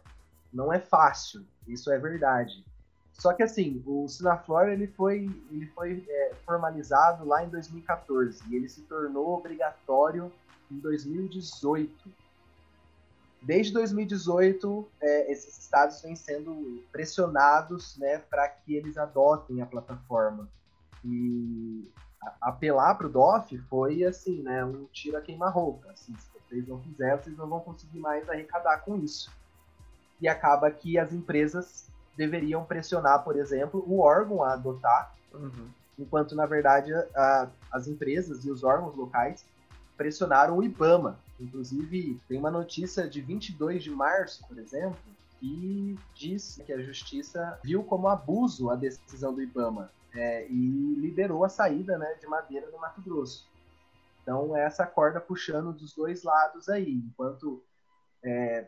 Não 0.52 0.72
é 0.72 0.78
fácil, 0.78 1.44
isso 1.66 1.90
é 1.90 1.98
verdade. 1.98 2.64
Só 3.12 3.32
que 3.32 3.42
assim, 3.42 3.82
o 3.86 4.08
Sinaflor 4.08 4.68
ele 4.68 4.86
foi, 4.86 5.30
ele 5.50 5.66
foi 5.68 6.04
é, 6.08 6.34
formalizado 6.44 7.26
lá 7.26 7.44
em 7.44 7.48
2014 7.48 8.42
e 8.48 8.56
ele 8.56 8.68
se 8.68 8.82
tornou 8.82 9.38
obrigatório 9.38 10.32
em 10.72 10.78
2018. 10.78 12.10
Desde 13.42 13.72
2018, 13.72 14.88
é, 15.00 15.32
esses 15.32 15.58
estados 15.58 16.00
vêm 16.00 16.14
sendo 16.14 16.82
pressionados 16.92 17.96
né, 17.98 18.18
para 18.18 18.48
que 18.48 18.74
eles 18.74 18.96
adotem 18.96 19.60
a 19.60 19.66
plataforma. 19.66 20.48
E 21.04 21.88
apelar 22.40 22.94
para 22.94 23.08
o 23.08 23.10
DOF 23.10 23.58
foi 23.68 24.04
assim, 24.04 24.42
né, 24.42 24.64
um 24.64 24.86
tiro 24.92 25.16
a 25.16 25.20
queima-roupa. 25.20 25.90
Assim, 25.90 26.14
se 26.16 26.30
vocês 26.32 26.66
não 26.68 26.80
fizerem, 26.80 27.18
vocês 27.18 27.36
não 27.36 27.48
vão 27.48 27.60
conseguir 27.60 27.98
mais 27.98 28.28
arrecadar 28.28 28.78
com 28.78 28.96
isso. 28.96 29.30
E 30.20 30.28
acaba 30.28 30.70
que 30.70 30.96
as 30.96 31.12
empresas 31.12 31.88
deveriam 32.16 32.64
pressionar, 32.64 33.24
por 33.24 33.36
exemplo, 33.36 33.82
o 33.88 34.00
órgão 34.00 34.42
a 34.44 34.52
adotar, 34.52 35.12
uhum. 35.34 35.68
enquanto 35.98 36.36
na 36.36 36.46
verdade 36.46 36.92
a, 36.94 37.48
as 37.72 37.88
empresas 37.88 38.44
e 38.44 38.50
os 38.50 38.62
órgãos 38.62 38.94
locais 38.94 39.44
pressionaram 40.02 40.58
o 40.58 40.64
IBAMA. 40.64 41.16
Inclusive, 41.38 42.20
tem 42.28 42.36
uma 42.36 42.50
notícia 42.50 43.08
de 43.08 43.20
22 43.20 43.84
de 43.84 43.90
março, 43.90 44.44
por 44.48 44.58
exemplo, 44.58 44.98
que 45.38 45.96
diz 46.12 46.60
que 46.66 46.72
a 46.72 46.82
justiça 46.82 47.60
viu 47.62 47.84
como 47.84 48.08
abuso 48.08 48.68
a 48.68 48.74
decisão 48.74 49.32
do 49.32 49.40
IBAMA 49.40 49.92
é, 50.12 50.48
e 50.48 50.94
liberou 50.96 51.44
a 51.44 51.48
saída 51.48 51.96
né, 51.96 52.14
de 52.20 52.26
madeira 52.26 52.68
no 52.68 52.80
Mato 52.80 53.00
Grosso. 53.00 53.48
Então, 54.22 54.56
é 54.56 54.64
essa 54.64 54.84
corda 54.84 55.20
puxando 55.20 55.72
dos 55.72 55.94
dois 55.94 56.24
lados 56.24 56.68
aí, 56.68 56.94
enquanto 56.94 57.62
é, 58.24 58.66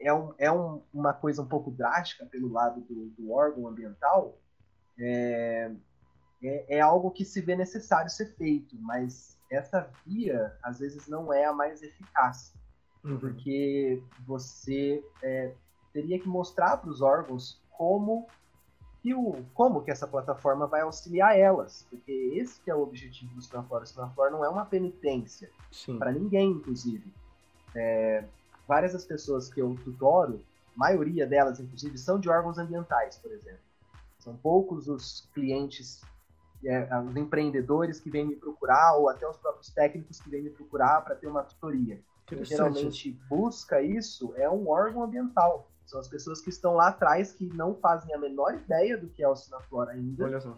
é, 0.00 0.12
um, 0.12 0.34
é 0.38 0.50
um, 0.50 0.82
uma 0.92 1.12
coisa 1.12 1.40
um 1.40 1.46
pouco 1.46 1.70
drástica 1.70 2.26
pelo 2.26 2.50
lado 2.50 2.80
do, 2.80 3.10
do 3.10 3.30
órgão 3.30 3.68
ambiental, 3.68 4.36
é, 4.98 5.70
é, 6.42 6.76
é, 6.78 6.80
algo 6.80 7.12
que 7.12 7.24
se 7.24 7.40
vê 7.40 7.54
necessário 7.54 8.10
ser 8.10 8.34
feito, 8.34 8.76
mas 8.80 9.37
essa 9.50 9.90
via 10.06 10.56
às 10.62 10.78
vezes 10.78 11.06
não 11.08 11.32
é 11.32 11.44
a 11.44 11.52
mais 11.52 11.82
eficaz, 11.82 12.54
uhum. 13.04 13.18
porque 13.18 14.02
você 14.26 15.02
é, 15.22 15.52
teria 15.92 16.18
que 16.18 16.28
mostrar 16.28 16.76
para 16.76 16.90
os 16.90 17.00
órgãos 17.00 17.60
como 17.70 18.26
que 19.00 19.14
o, 19.14 19.44
como 19.54 19.82
que 19.82 19.90
essa 19.90 20.06
plataforma 20.06 20.66
vai 20.66 20.80
auxiliar 20.80 21.38
elas, 21.38 21.86
porque 21.88 22.12
esse 22.34 22.60
que 22.60 22.70
é 22.70 22.74
o 22.74 22.82
objetivo 22.82 23.34
do 23.34 23.42
Sinaflora. 23.42 23.84
O 23.84 23.86
Sinaflora 23.86 24.30
não 24.30 24.44
é 24.44 24.48
uma 24.48 24.64
penitência 24.64 25.50
para 25.98 26.12
ninguém, 26.12 26.50
inclusive. 26.50 27.12
É, 27.74 28.24
várias 28.66 28.92
das 28.92 29.04
pessoas 29.04 29.48
que 29.48 29.60
eu 29.60 29.76
tutoro, 29.84 30.44
maioria 30.74 31.26
delas, 31.26 31.60
inclusive, 31.60 31.96
são 31.96 32.18
de 32.18 32.28
órgãos 32.28 32.58
ambientais, 32.58 33.16
por 33.18 33.30
exemplo. 33.32 33.60
São 34.18 34.36
poucos 34.36 34.88
os 34.88 35.28
clientes, 35.32 36.02
é, 36.64 36.88
os 37.00 37.16
empreendedores 37.16 38.00
que 38.00 38.10
vêm 38.10 38.26
me 38.26 38.36
procurar, 38.36 38.96
ou 38.96 39.08
até 39.08 39.28
os 39.28 39.36
próprios 39.36 39.70
técnicos 39.70 40.20
que 40.20 40.30
vêm 40.30 40.42
me 40.42 40.50
procurar 40.50 41.02
para 41.02 41.14
ter 41.14 41.26
uma 41.26 41.42
tutoria. 41.42 42.00
Quem 42.26 42.44
geralmente 42.44 43.18
busca 43.28 43.80
isso 43.80 44.32
é 44.36 44.48
um 44.48 44.68
órgão 44.68 45.02
ambiental. 45.02 45.70
São 45.86 45.98
as 45.98 46.08
pessoas 46.08 46.40
que 46.40 46.50
estão 46.50 46.74
lá 46.74 46.88
atrás 46.88 47.32
que 47.32 47.46
não 47.54 47.74
fazem 47.74 48.14
a 48.14 48.18
menor 48.18 48.54
ideia 48.54 48.98
do 48.98 49.08
que 49.08 49.22
é 49.22 49.28
o 49.28 49.34
Sinaflora 49.34 49.92
ainda. 49.92 50.24
Olha 50.24 50.40
só 50.40 50.54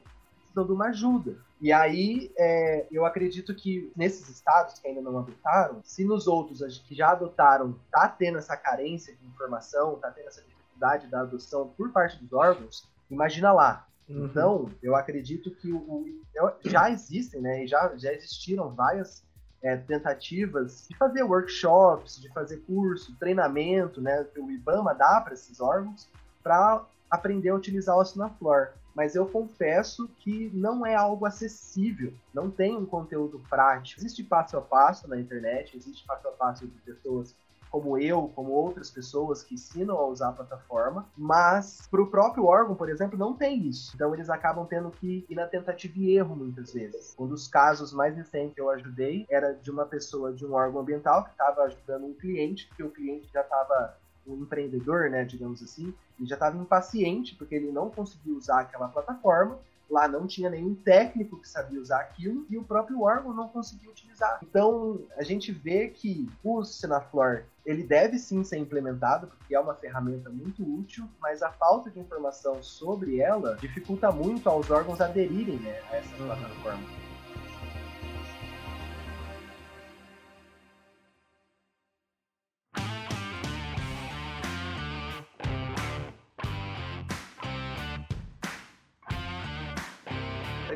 precisam 0.51 0.67
de 0.67 0.73
uma 0.73 0.87
ajuda. 0.87 1.37
E 1.61 1.73
aí, 1.73 2.33
é, 2.37 2.87
eu 2.91 3.05
acredito 3.05 3.55
que 3.55 3.91
nesses 3.97 4.29
estados 4.29 4.79
que 4.79 4.89
ainda 4.89 5.01
não 5.01 5.19
adotaram, 5.19 5.81
se 5.85 6.05
nos 6.05 6.27
outros 6.27 6.79
que 6.79 6.95
já 6.95 7.11
adotaram 7.11 7.79
tá 7.91 8.09
tendo 8.09 8.39
essa 8.39 8.57
carência 8.57 9.15
de 9.15 9.27
informação, 9.27 9.97
tá 9.97 10.11
tendo 10.11 10.29
essa 10.29 10.43
dificuldade 10.43 11.07
da 11.07 11.21
adoção 11.21 11.69
por 11.77 11.91
parte 11.93 12.17
dos 12.23 12.33
órgãos, 12.33 12.89
imagina 13.11 13.53
lá. 13.53 13.87
Uhum. 14.11 14.27
Então, 14.27 14.71
eu 14.83 14.97
acredito 14.97 15.51
que 15.51 15.73
o, 15.73 15.79
o, 15.79 16.21
já 16.65 16.91
existem, 16.91 17.41
né, 17.41 17.67
já, 17.67 17.97
já 17.97 18.13
existiram 18.13 18.71
várias 18.71 19.23
é, 19.63 19.77
tentativas 19.77 20.87
de 20.89 20.97
fazer 20.97 21.23
workshops, 21.23 22.21
de 22.21 22.29
fazer 22.33 22.59
curso, 22.67 23.17
treinamento, 23.19 24.01
né, 24.01 24.25
que 24.25 24.41
o 24.41 24.51
IBAMA 24.51 24.95
dá 24.95 25.21
para 25.21 25.35
esses 25.35 25.61
órgãos, 25.61 26.09
para 26.43 26.85
aprender 27.11 27.51
a 27.51 27.55
utilizar 27.55 27.97
o 27.97 28.01
Assinaflor 28.01 28.73
mas 28.95 29.15
eu 29.15 29.27
confesso 29.27 30.09
que 30.19 30.51
não 30.53 30.85
é 30.85 30.95
algo 30.95 31.25
acessível, 31.25 32.13
não 32.35 32.51
tem 32.51 32.77
um 32.77 32.87
conteúdo 32.87 33.41
prático. 33.49 34.01
Existe 34.01 34.23
passo 34.23 34.57
a 34.57 34.61
passo 34.61 35.09
na 35.09 35.19
internet, 35.19 35.77
existe 35.77 36.05
passo 36.07 36.29
a 36.29 36.33
passo 36.33 36.67
de 36.67 36.79
pessoas 36.81 37.35
como 37.71 37.97
eu, 37.99 38.31
como 38.35 38.51
outras 38.51 38.91
pessoas 38.91 39.43
que 39.43 39.55
ensinam 39.55 39.97
a 39.97 40.07
usar 40.07 40.31
a 40.31 40.33
plataforma, 40.33 41.07
mas 41.17 41.87
para 41.91 42.03
o 42.03 42.07
próprio 42.07 42.45
órgão, 42.45 42.75
por 42.75 42.89
exemplo, 42.89 43.19
não 43.19 43.35
tem 43.35 43.67
isso. 43.67 43.93
Então 43.95 44.13
eles 44.15 44.29
acabam 44.29 44.67
tendo 44.67 44.91
que 44.91 45.25
ir 45.29 45.35
na 45.35 45.47
tentativa 45.47 45.95
e 45.99 46.17
erro 46.17 46.35
muitas 46.35 46.73
vezes. 46.73 47.15
Um 47.19 47.27
dos 47.27 47.47
casos 47.47 47.93
mais 47.93 48.17
recentes 48.17 48.55
que 48.55 48.61
eu 48.61 48.71
ajudei 48.71 49.27
era 49.31 49.53
de 49.53 49.71
uma 49.71 49.87
pessoa 49.87 50.33
de 50.33 50.45
um 50.45 50.53
órgão 50.53 50.81
ambiental 50.81 51.25
que 51.25 51.31
estava 51.31 51.63
ajudando 51.63 52.07
um 52.07 52.15
cliente, 52.15 52.69
que 52.75 52.83
o 52.83 52.91
cliente 52.91 53.29
já 53.33 53.43
estava 53.43 53.97
um 54.27 54.43
empreendedor, 54.43 55.11
né, 55.11 55.25
digamos 55.25 55.63
assim, 55.63 55.95
ele 56.19 56.29
já 56.29 56.35
estava 56.35 56.57
impaciente 56.57 57.35
porque 57.35 57.55
ele 57.55 57.73
não 57.73 57.91
conseguiu 57.91 58.37
usar 58.37 58.61
aquela 58.61 58.89
plataforma. 58.89 59.59
Lá 59.91 60.07
não 60.07 60.27
tinha 60.27 60.49
nenhum 60.49 60.75
técnico 60.75 61.41
que 61.41 61.49
sabia 61.49 61.81
usar 61.81 62.01
aquilo 62.01 62.47
e 62.49 62.57
o 62.57 62.65
próprio 62.65 63.03
órgão 63.03 63.35
não 63.35 63.49
conseguia 63.49 63.91
utilizar. 63.91 64.39
Então 64.43 65.01
a 65.17 65.23
gente 65.23 65.51
vê 65.51 65.89
que 65.89 66.31
o 66.45 66.65
Senaflor 66.65 67.45
ele 67.67 67.83
deve 67.83 68.19
sim 68.19 68.43
ser 68.45 68.59
implementado 68.59 69.27
porque 69.27 69.55
é 69.55 69.61
uma 69.61 69.75
ferramenta 69.75 70.31
muito 70.31 70.63
útil, 70.63 71.09
mas 71.21 71.43
a 71.43 71.51
falta 71.51 71.91
de 71.91 71.99
informação 71.99 72.63
sobre 72.63 73.21
ela 73.21 73.57
dificulta 73.57 74.11
muito 74.11 74.49
aos 74.49 74.71
órgãos 74.71 75.01
aderirem 75.01 75.59
né, 75.59 75.81
a 75.91 75.97
essa 75.97 76.17
plataforma. 76.17 77.10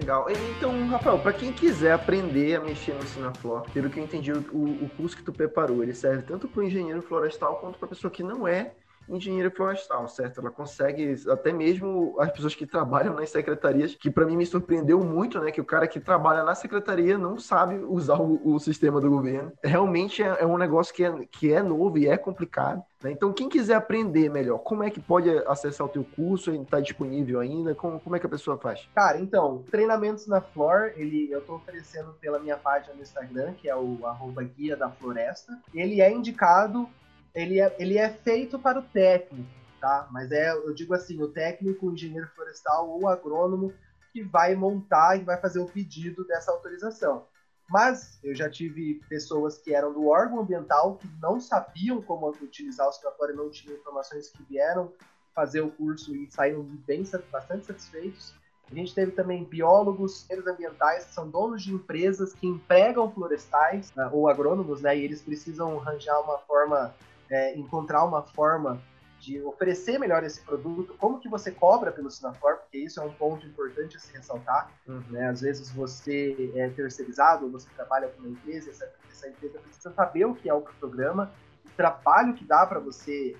Legal. 0.04 0.26
Então, 0.54 0.86
Rafael, 0.88 1.18
para 1.18 1.32
quem 1.32 1.50
quiser 1.50 1.92
aprender 1.92 2.56
a 2.56 2.60
mexer 2.60 2.92
no 2.92 3.02
Sinaflor, 3.04 3.62
pelo 3.70 3.88
que 3.88 3.98
eu 3.98 4.04
entendi, 4.04 4.30
o, 4.30 4.84
o 4.84 4.90
curso 4.98 5.16
que 5.16 5.22
tu 5.22 5.32
preparou, 5.32 5.82
ele 5.82 5.94
serve 5.94 6.24
tanto 6.24 6.46
para 6.46 6.60
o 6.60 6.62
engenheiro 6.62 7.00
florestal 7.00 7.56
quanto 7.56 7.78
para 7.78 7.88
pessoa 7.88 8.10
que 8.10 8.22
não 8.22 8.46
é 8.46 8.74
engenheiro 9.08 9.50
florestal, 9.50 10.08
certo? 10.08 10.40
Ela 10.40 10.50
consegue, 10.50 11.14
até 11.28 11.52
mesmo 11.52 12.16
as 12.18 12.30
pessoas 12.30 12.54
que 12.54 12.66
trabalham 12.66 13.14
nas 13.14 13.30
secretarias, 13.30 13.94
que 13.94 14.10
para 14.10 14.26
mim 14.26 14.36
me 14.36 14.46
surpreendeu 14.46 15.00
muito, 15.00 15.40
né? 15.40 15.50
Que 15.50 15.60
o 15.60 15.64
cara 15.64 15.86
que 15.86 16.00
trabalha 16.00 16.42
na 16.42 16.54
secretaria 16.54 17.18
não 17.18 17.38
sabe 17.38 17.76
usar 17.76 18.20
o, 18.20 18.40
o 18.54 18.58
sistema 18.58 19.00
do 19.00 19.10
governo. 19.10 19.52
Realmente 19.62 20.22
é, 20.22 20.36
é, 20.40 20.46
um 20.46 20.58
negócio 20.58 20.94
que 20.94 21.04
é, 21.04 21.12
que 21.30 21.52
é 21.52 21.62
novo 21.62 21.98
e 21.98 22.08
é 22.08 22.16
complicado. 22.16 22.82
Né? 23.02 23.12
Então, 23.12 23.32
quem 23.32 23.48
quiser 23.48 23.74
aprender 23.74 24.30
melhor, 24.30 24.58
como 24.58 24.82
é 24.82 24.90
que 24.90 25.00
pode 25.00 25.30
acessar 25.46 25.86
o 25.86 25.90
teu 25.90 26.04
curso? 26.16 26.50
Está 26.52 26.80
disponível 26.80 27.40
ainda? 27.40 27.74
Como, 27.74 28.00
como 28.00 28.16
é 28.16 28.18
que 28.18 28.26
a 28.26 28.30
pessoa 28.30 28.56
faz? 28.56 28.88
Cara, 28.94 29.20
então, 29.20 29.62
treinamentos 29.70 30.26
na 30.26 30.40
Flor, 30.40 30.92
ele, 30.96 31.28
eu 31.30 31.40
estou 31.40 31.56
oferecendo 31.56 32.14
pela 32.20 32.38
minha 32.38 32.56
página 32.56 32.94
no 32.94 33.02
Instagram, 33.02 33.52
que 33.54 33.68
é 33.68 33.76
o 33.76 34.06
arroba 34.06 34.42
guia 34.42 34.76
da 34.76 34.88
floresta. 34.90 35.58
Ele 35.74 36.00
é 36.00 36.10
indicado 36.10 36.88
ele 37.34 37.60
é, 37.60 37.74
ele 37.78 37.98
é 37.98 38.08
feito 38.08 38.58
para 38.58 38.78
o 38.78 38.82
técnico, 38.82 39.48
tá? 39.80 40.08
Mas 40.12 40.30
é, 40.30 40.52
eu 40.52 40.72
digo 40.72 40.94
assim, 40.94 41.20
o 41.22 41.28
técnico, 41.28 41.86
o 41.86 41.92
engenheiro 41.92 42.28
florestal 42.34 42.88
ou 42.88 43.08
agrônomo 43.08 43.72
que 44.12 44.22
vai 44.22 44.54
montar 44.54 45.16
e 45.16 45.24
vai 45.24 45.36
fazer 45.36 45.58
o 45.58 45.66
pedido 45.66 46.24
dessa 46.24 46.52
autorização. 46.52 47.26
Mas 47.68 48.18
eu 48.22 48.34
já 48.34 48.48
tive 48.48 49.00
pessoas 49.08 49.58
que 49.58 49.74
eram 49.74 49.92
do 49.92 50.06
órgão 50.06 50.40
ambiental 50.40 50.96
que 50.96 51.08
não 51.20 51.40
sabiam 51.40 52.00
como 52.00 52.28
utilizar 52.28 52.86
o 52.86 52.90
escritório, 52.90 53.34
não 53.34 53.50
tinham 53.50 53.76
informações 53.76 54.28
que 54.28 54.42
vieram 54.44 54.92
fazer 55.34 55.62
o 55.62 55.70
curso 55.70 56.14
e 56.14 56.30
saíram 56.30 56.62
bem, 56.62 57.02
bastante 57.32 57.66
satisfeitos. 57.66 58.34
A 58.70 58.74
gente 58.74 58.94
teve 58.94 59.12
também 59.12 59.44
biólogos, 59.44 60.24
engenheiros 60.24 60.46
ambientais, 60.46 61.04
que 61.06 61.14
são 61.14 61.28
donos 61.28 61.62
de 61.62 61.72
empresas 61.72 62.32
que 62.32 62.46
empregam 62.46 63.10
florestais, 63.10 63.92
né, 63.94 64.08
ou 64.12 64.28
agrônomos, 64.28 64.80
né, 64.80 64.96
e 64.96 65.04
eles 65.04 65.20
precisam 65.20 65.78
arranjar 65.78 66.20
uma 66.20 66.38
forma 66.38 66.94
é, 67.34 67.56
encontrar 67.56 68.04
uma 68.04 68.22
forma 68.22 68.80
de 69.18 69.42
oferecer 69.42 69.98
melhor 69.98 70.22
esse 70.22 70.40
produto, 70.42 70.94
como 70.98 71.18
que 71.18 71.28
você 71.28 71.50
cobra 71.50 71.90
pelo 71.90 72.10
Sinafor, 72.10 72.58
porque 72.58 72.78
isso 72.78 73.00
é 73.00 73.02
um 73.02 73.12
ponto 73.12 73.44
importante 73.44 73.96
a 73.96 74.00
se 74.00 74.12
ressaltar. 74.12 74.70
Uhum. 74.86 75.02
Né? 75.10 75.26
Às 75.26 75.40
vezes 75.40 75.70
você 75.70 76.52
é 76.54 76.68
terceirizado, 76.68 77.50
você 77.50 77.68
trabalha 77.74 78.08
com 78.08 78.20
uma 78.20 78.28
empresa, 78.28 78.70
essa, 78.70 78.88
essa 79.10 79.28
empresa 79.28 79.58
precisa 79.58 79.90
saber 79.92 80.26
o 80.26 80.34
que 80.34 80.48
é 80.48 80.54
o 80.54 80.60
programa, 80.60 81.32
o 81.64 81.70
trabalho 81.70 82.34
que 82.34 82.44
dá 82.44 82.64
para 82.66 82.78
você 82.78 83.34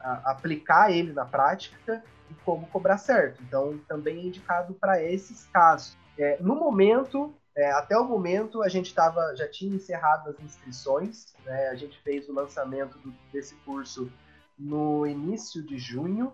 a, 0.00 0.32
aplicar 0.32 0.90
ele 0.90 1.12
na 1.12 1.24
prática 1.24 2.02
e 2.30 2.34
como 2.44 2.66
cobrar 2.68 2.98
certo. 2.98 3.40
Então, 3.42 3.78
também 3.86 4.18
é 4.18 4.26
indicado 4.26 4.74
para 4.74 5.00
esses 5.00 5.46
casos. 5.52 5.96
É, 6.18 6.38
no 6.40 6.56
momento, 6.56 7.32
é, 7.58 7.72
até 7.72 7.98
o 7.98 8.04
momento 8.04 8.62
a 8.62 8.68
gente 8.68 8.94
tava, 8.94 9.34
já 9.34 9.48
tinha 9.48 9.74
encerrado 9.74 10.30
as 10.30 10.38
inscrições, 10.40 11.34
né? 11.44 11.68
a 11.70 11.74
gente 11.74 12.00
fez 12.02 12.28
o 12.28 12.32
lançamento 12.32 12.96
do, 12.98 13.12
desse 13.32 13.56
curso 13.56 14.08
no 14.56 15.04
início 15.04 15.60
de 15.60 15.76
junho, 15.76 16.32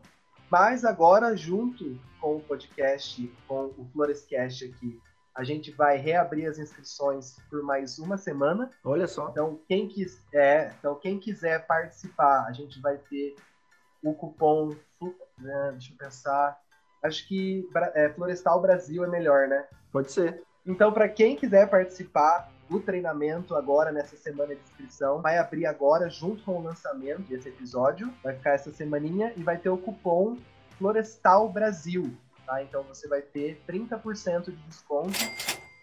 Mas 0.51 0.85
agora, 0.85 1.35
junto 1.35 1.99
com 2.21 2.37
o 2.37 2.41
podcast, 2.41 3.27
com 3.49 3.73
o 3.79 3.89
Florescast 3.93 4.67
aqui, 4.67 5.01
a 5.35 5.43
gente 5.43 5.73
vai 5.73 5.97
reabrir 5.97 6.47
as 6.47 6.59
inscrições 6.59 7.37
por 7.49 7.63
mais 7.63 7.99
uma 7.99 8.19
semana. 8.19 8.71
Olha 8.85 9.07
só. 9.07 9.31
Então, 9.31 9.59
quem, 9.67 9.89
quis, 9.89 10.23
é, 10.33 10.73
então, 10.79 10.95
quem 10.95 11.19
quiser 11.19 11.67
participar, 11.67 12.45
a 12.47 12.53
gente 12.53 12.81
vai 12.81 12.99
ter 12.99 13.35
o 14.03 14.15
cupom. 14.15 14.77
Né, 15.39 15.71
deixa 15.73 15.93
eu 15.93 15.97
pensar. 15.97 16.61
Acho 17.03 17.27
que 17.27 17.67
é, 17.95 18.11
Florestal 18.11 18.61
Brasil 18.61 19.03
é 19.03 19.09
melhor, 19.09 19.49
né? 19.49 19.67
Pode 19.91 20.13
ser. 20.13 20.45
Então, 20.67 20.93
para 20.93 21.09
quem 21.09 21.37
quiser 21.37 21.69
participar 21.69 22.51
do 22.69 22.81
treinamento 22.81 23.55
agora 23.55 23.93
nessa 23.93 24.17
semana 24.17 24.55
de 24.55 24.61
inscrição, 24.63 25.21
vai 25.21 25.37
abrir 25.39 25.67
agora 25.67 26.09
junto 26.09 26.43
com 26.43 26.59
o 26.59 26.63
lançamento 26.63 27.23
desse 27.23 27.49
episódio. 27.49 28.13
Vai 28.23 28.35
ficar 28.35 28.53
essa 28.53 28.73
semaninha 28.73 29.33
e 29.37 29.43
vai 29.43 29.59
ter 29.59 29.69
o 29.69 29.77
cupom 29.77 30.39
Florestal 30.79 31.49
Brasil. 31.49 32.17
Tá? 32.47 32.63
Então 32.63 32.83
você 32.83 33.07
vai 33.09 33.21
ter 33.21 33.63
30% 33.69 34.47
de 34.47 34.57
desconto 34.69 35.19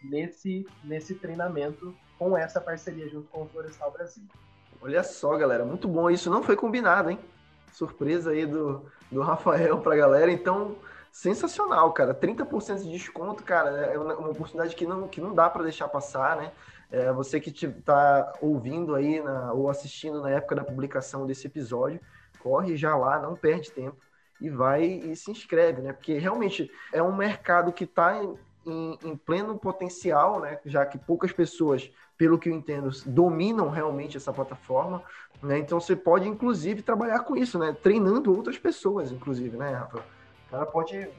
nesse, 0.04 0.66
nesse 0.84 1.16
treinamento 1.16 1.96
com 2.18 2.38
essa 2.38 2.60
parceria 2.60 3.08
junto 3.10 3.28
com 3.30 3.44
o 3.44 3.48
Florestal 3.50 3.92
Brasil. 3.92 4.24
Olha 4.82 5.04
só, 5.04 5.38
galera, 5.38 5.64
muito 5.64 5.88
bom. 5.88 6.10
Isso 6.10 6.30
não 6.30 6.42
foi 6.42 6.56
combinado, 6.56 7.12
hein? 7.12 7.20
Surpresa 7.72 8.32
aí 8.32 8.46
do, 8.46 8.84
do 9.12 9.22
Rafael 9.22 9.78
pra 9.80 9.96
galera. 9.96 10.32
Então, 10.32 10.76
sensacional, 11.12 11.92
cara. 11.92 12.14
30% 12.14 12.84
de 12.84 12.92
desconto, 12.92 13.44
cara, 13.44 13.70
é 13.70 13.98
uma 13.98 14.30
oportunidade 14.30 14.76
que 14.76 14.86
não, 14.86 15.08
que 15.08 15.20
não 15.20 15.34
dá 15.34 15.50
para 15.50 15.64
deixar 15.64 15.88
passar, 15.90 16.38
né? 16.38 16.52
É, 16.90 17.12
você 17.12 17.40
que 17.40 17.50
está 17.66 18.34
ouvindo 18.42 18.96
aí 18.96 19.22
na, 19.22 19.54
ou 19.54 19.70
assistindo 19.70 20.22
na 20.22 20.30
época 20.30 20.56
da 20.56 20.64
publicação 20.64 21.26
desse 21.26 21.48
episódio, 21.48 22.00
corre 22.40 22.76
já 22.76 22.96
lá, 22.96 23.20
não 23.20 23.36
perde 23.36 23.72
tempo 23.72 23.98
e 24.40 24.50
vai 24.50 24.84
e 24.84 25.16
se 25.16 25.32
inscreve, 25.32 25.82
né? 25.82 25.94
Porque 25.94 26.18
realmente 26.18 26.72
é 26.92 27.02
um 27.02 27.16
mercado 27.16 27.72
que 27.72 27.84
está 27.84 28.22
em, 28.22 28.36
em, 28.66 29.00
em, 29.04 29.16
pleno 29.16 29.58
potencial, 29.58 30.40
né? 30.40 30.60
Já 30.66 30.86
que 30.86 30.98
poucas 30.98 31.32
pessoas, 31.32 31.90
pelo 32.18 32.40
que 32.40 32.50
eu 32.50 32.54
entendo, 32.54 32.90
dominam 33.06 33.70
realmente 33.70 34.18
essa 34.18 34.34
plataforma, 34.34 35.04
né? 35.44 35.60
Então 35.60 35.80
você 35.80 35.96
pode, 35.96 36.28
inclusive, 36.28 36.82
trabalhar 36.82 37.20
com 37.20 37.38
isso, 37.38 37.60
né? 37.60 37.76
Treinando 37.82 38.36
outras 38.36 38.58
pessoas, 38.58 39.12
inclusive, 39.12 39.56
né, 39.56 39.72
Rafa? 39.72 40.04
Cara 40.52 40.66
pode 40.66 41.10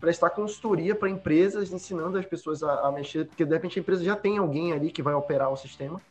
prestar 0.00 0.30
consultoria 0.30 0.92
para 0.92 1.08
empresas, 1.08 1.70
ensinando 1.70 2.18
as 2.18 2.26
pessoas 2.26 2.64
a, 2.64 2.88
a, 2.88 2.90
mexer, 2.90 3.26
porque 3.26 3.44
de 3.44 3.52
repente 3.52 3.78
a 3.78 3.80
empresa 3.80 4.02
já 4.02 4.16
tem 4.16 4.38
alguém 4.38 4.72
ali 4.72 4.90
que 4.90 5.00
vai 5.00 5.14
operar 5.14 5.52
o 5.52 5.56
sistema, 5.56 6.02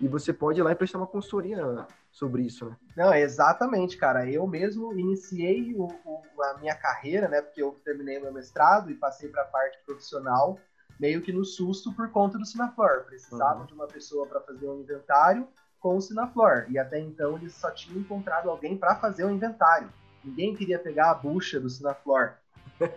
e 0.00 0.06
você 0.06 0.32
pode 0.32 0.60
ir 0.60 0.62
lá 0.62 0.70
e 0.70 0.76
prestar 0.76 0.98
uma 0.98 1.06
consultoria 1.08 1.84
sobre 2.12 2.42
isso, 2.42 2.64
né? 2.64 2.76
Não, 2.96 3.12
exatamente, 3.12 3.96
cara. 3.96 4.30
Eu 4.30 4.46
mesmo 4.46 4.96
iniciei 4.96 5.74
o, 5.74 5.88
o, 6.04 6.42
a 6.44 6.58
minha 6.58 6.76
carreira, 6.76 7.26
né? 7.26 7.42
Porque 7.42 7.60
eu 7.60 7.76
terminei 7.84 8.20
meu 8.20 8.32
mestrado 8.32 8.88
e 8.88 8.94
passei 8.94 9.28
para 9.28 9.42
a 9.42 9.46
parte 9.46 9.78
profissional, 9.84 10.60
meio 11.00 11.20
que 11.22 11.32
no 11.32 11.44
susto 11.44 11.92
por 11.92 12.10
conta 12.12 12.38
do 12.38 12.46
Sinaflor. 12.46 13.04
Precisava 13.04 13.60
uhum. 13.60 13.66
de 13.66 13.74
uma 13.74 13.88
pessoa 13.88 14.26
para 14.26 14.40
fazer 14.42 14.68
um 14.68 14.80
inventário 14.80 15.48
com 15.80 15.96
o 15.96 16.00
Sinaflor. 16.00 16.66
E 16.68 16.78
até 16.78 17.00
então 17.00 17.36
eles 17.36 17.54
só 17.54 17.70
tinham 17.72 17.98
encontrado 17.98 18.48
alguém 18.48 18.76
para 18.76 18.94
fazer 18.94 19.24
o 19.24 19.30
inventário. 19.30 19.90
Ninguém 20.26 20.54
queria 20.54 20.78
pegar 20.78 21.12
a 21.12 21.14
bucha 21.14 21.60
do 21.60 21.70
Sinaflor. 21.70 22.34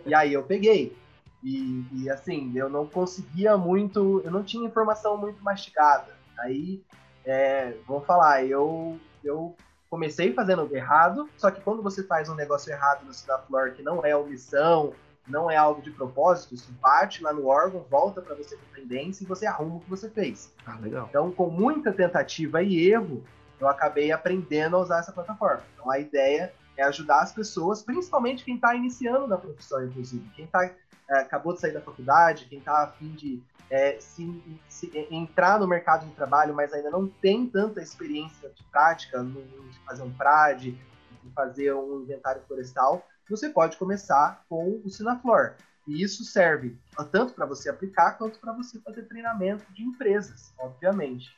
e 0.05 0.13
aí 0.13 0.33
eu 0.33 0.43
peguei. 0.43 0.97
E, 1.43 1.85
e, 1.93 2.09
assim, 2.09 2.51
eu 2.55 2.69
não 2.69 2.85
conseguia 2.85 3.55
muito, 3.55 4.21
eu 4.25 4.31
não 4.31 4.43
tinha 4.43 4.67
informação 4.67 5.15
muito 5.15 5.41
mastigada. 5.41 6.17
Aí, 6.39 6.83
é, 7.23 7.75
vamos 7.87 8.05
falar, 8.05 8.43
eu, 8.43 8.99
eu 9.23 9.55
comecei 9.89 10.33
fazendo 10.33 10.67
errado, 10.75 11.29
só 11.37 11.49
que 11.49 11.61
quando 11.61 11.81
você 11.81 12.03
faz 12.03 12.27
um 12.27 12.35
negócio 12.35 12.71
errado 12.71 13.05
no 13.05 13.13
Sinaflor 13.13 13.71
que 13.71 13.81
não 13.81 14.05
é 14.05 14.15
omissão, 14.15 14.93
não 15.27 15.49
é 15.49 15.55
algo 15.55 15.81
de 15.81 15.91
propósito, 15.91 16.55
isso 16.55 16.71
bate 16.81 17.23
lá 17.23 17.31
no 17.31 17.45
órgão, 17.45 17.85
volta 17.89 18.21
para 18.21 18.35
você 18.35 18.57
com 18.57 18.73
tendência 18.73 19.23
e 19.23 19.27
você 19.27 19.45
arruma 19.45 19.77
o 19.77 19.79
que 19.79 19.89
você 19.89 20.09
fez. 20.09 20.51
Ah, 20.65 20.77
legal. 20.81 21.07
Então, 21.09 21.31
com 21.31 21.49
muita 21.49 21.93
tentativa 21.93 22.63
e 22.63 22.89
erro, 22.89 23.23
eu 23.59 23.67
acabei 23.67 24.11
aprendendo 24.11 24.75
a 24.75 24.79
usar 24.79 24.99
essa 24.99 25.11
plataforma. 25.11 25.63
Então, 25.73 25.89
a 25.89 25.99
ideia 25.99 26.51
é 26.79 26.83
ajudar 26.83 27.21
as 27.21 27.33
pessoas, 27.33 27.81
principalmente 27.81 28.45
quem 28.45 28.55
está 28.55 28.73
iniciando 28.73 29.27
na 29.27 29.37
profissão, 29.37 29.83
inclusive. 29.83 30.27
Quem 30.33 30.47
tá, 30.47 30.63
é, 31.09 31.19
acabou 31.19 31.53
de 31.53 31.59
sair 31.59 31.73
da 31.73 31.81
faculdade, 31.81 32.45
quem 32.45 32.59
está 32.59 32.83
a 32.83 32.87
fim 32.87 33.11
de 33.11 33.43
é, 33.69 33.99
se, 33.99 34.41
se, 34.67 34.91
entrar 35.11 35.59
no 35.59 35.67
mercado 35.67 36.07
de 36.07 36.13
trabalho, 36.13 36.55
mas 36.55 36.73
ainda 36.73 36.89
não 36.89 37.07
tem 37.07 37.45
tanta 37.45 37.81
experiência 37.81 38.49
de 38.49 38.63
prática 38.63 39.21
no, 39.21 39.41
de 39.41 39.79
fazer 39.85 40.03
um 40.03 40.11
PRAD, 40.11 40.71
de 40.71 41.31
fazer 41.35 41.73
um 41.73 42.01
inventário 42.01 42.41
florestal, 42.47 43.05
você 43.29 43.49
pode 43.49 43.77
começar 43.77 44.43
com 44.49 44.81
o 44.83 44.89
Sinaflor. 44.89 45.55
E 45.87 46.01
isso 46.01 46.23
serve 46.23 46.77
tanto 47.11 47.33
para 47.33 47.45
você 47.45 47.69
aplicar 47.69 48.13
quanto 48.13 48.39
para 48.39 48.53
você 48.53 48.79
fazer 48.79 49.03
treinamento 49.03 49.65
de 49.73 49.83
empresas, 49.83 50.53
obviamente. 50.57 51.35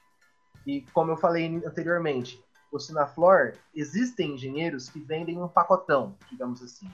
E 0.66 0.82
como 0.94 1.12
eu 1.12 1.18
falei 1.18 1.62
anteriormente, 1.66 2.42
o 2.72 2.80
Sinaflor, 2.80 3.54
existem 3.76 4.36
engenheiros 4.36 4.90
que 4.90 5.00
vendem 5.00 5.42
um 5.42 5.48
pacotão, 5.48 6.16
digamos 6.30 6.62
assim. 6.64 6.90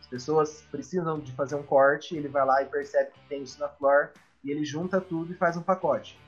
As 0.00 0.06
pessoas 0.06 0.62
precisam 0.70 1.18
de 1.18 1.32
fazer 1.32 1.54
um 1.54 1.62
corte, 1.62 2.14
ele 2.14 2.28
vai 2.28 2.44
lá 2.44 2.62
e 2.62 2.66
percebe 2.66 3.10
que 3.12 3.28
tem 3.28 3.42
o 3.42 3.46
Sinaflor 3.46 4.10
e 4.44 4.50
ele 4.50 4.64
junta 4.64 5.00
tudo 5.00 5.32
e 5.32 5.36
faz 5.36 5.56
um 5.56 5.62
pacote. 5.62 6.18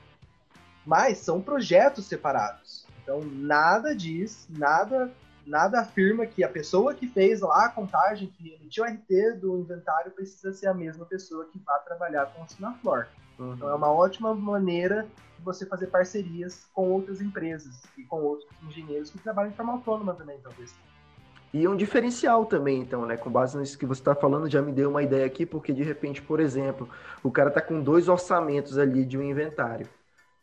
Mas 0.85 1.19
são 1.19 1.41
projetos 1.41 2.05
separados. 2.05 2.85
Então 3.03 3.21
nada 3.21 3.95
diz, 3.95 4.47
nada 4.49 5.11
nada 5.45 5.81
afirma 5.81 6.25
que 6.25 6.43
a 6.43 6.49
pessoa 6.49 6.93
que 6.93 7.07
fez 7.07 7.41
lá 7.41 7.65
a 7.65 7.69
contagem, 7.69 8.27
que 8.27 8.53
emitiu 8.53 8.83
o 8.83 8.87
RT 8.87 9.39
do 9.39 9.59
inventário, 9.59 10.11
precisa 10.11 10.51
ser 10.51 10.67
a 10.67 10.73
mesma 10.73 11.05
pessoa 11.05 11.45
que 11.45 11.59
vai 11.59 11.79
trabalhar 11.83 12.25
com 12.27 12.43
o 12.43 12.47
Sinaflor. 12.47 13.07
Uhum. 13.37 13.53
Então 13.53 13.69
é 13.69 13.75
uma 13.75 13.91
ótima 13.91 14.33
maneira 14.33 15.07
você 15.45 15.65
fazer 15.65 15.87
parcerias 15.87 16.67
com 16.73 16.89
outras 16.91 17.21
empresas 17.21 17.83
e 17.97 18.03
com 18.03 18.21
outros 18.21 18.49
engenheiros 18.67 19.09
que 19.09 19.19
trabalham 19.19 19.51
de 19.51 19.55
forma 19.55 19.73
autônoma 19.73 20.13
também, 20.13 20.37
talvez. 20.41 20.75
E 21.53 21.65
um 21.67 21.75
diferencial 21.75 22.45
também, 22.45 22.81
então, 22.81 23.05
né? 23.05 23.15
Com 23.15 23.29
base 23.29 23.57
nisso 23.57 23.77
que 23.77 23.85
você 23.85 24.01
está 24.01 24.13
falando, 24.13 24.49
já 24.49 24.61
me 24.61 24.73
deu 24.73 24.89
uma 24.89 25.01
ideia 25.01 25.25
aqui, 25.25 25.45
porque 25.45 25.71
de 25.71 25.83
repente, 25.83 26.21
por 26.21 26.41
exemplo, 26.41 26.89
o 27.23 27.31
cara 27.31 27.47
está 27.47 27.61
com 27.61 27.81
dois 27.81 28.09
orçamentos 28.09 28.77
ali 28.77 29.05
de 29.05 29.17
um 29.17 29.23
inventário. 29.23 29.87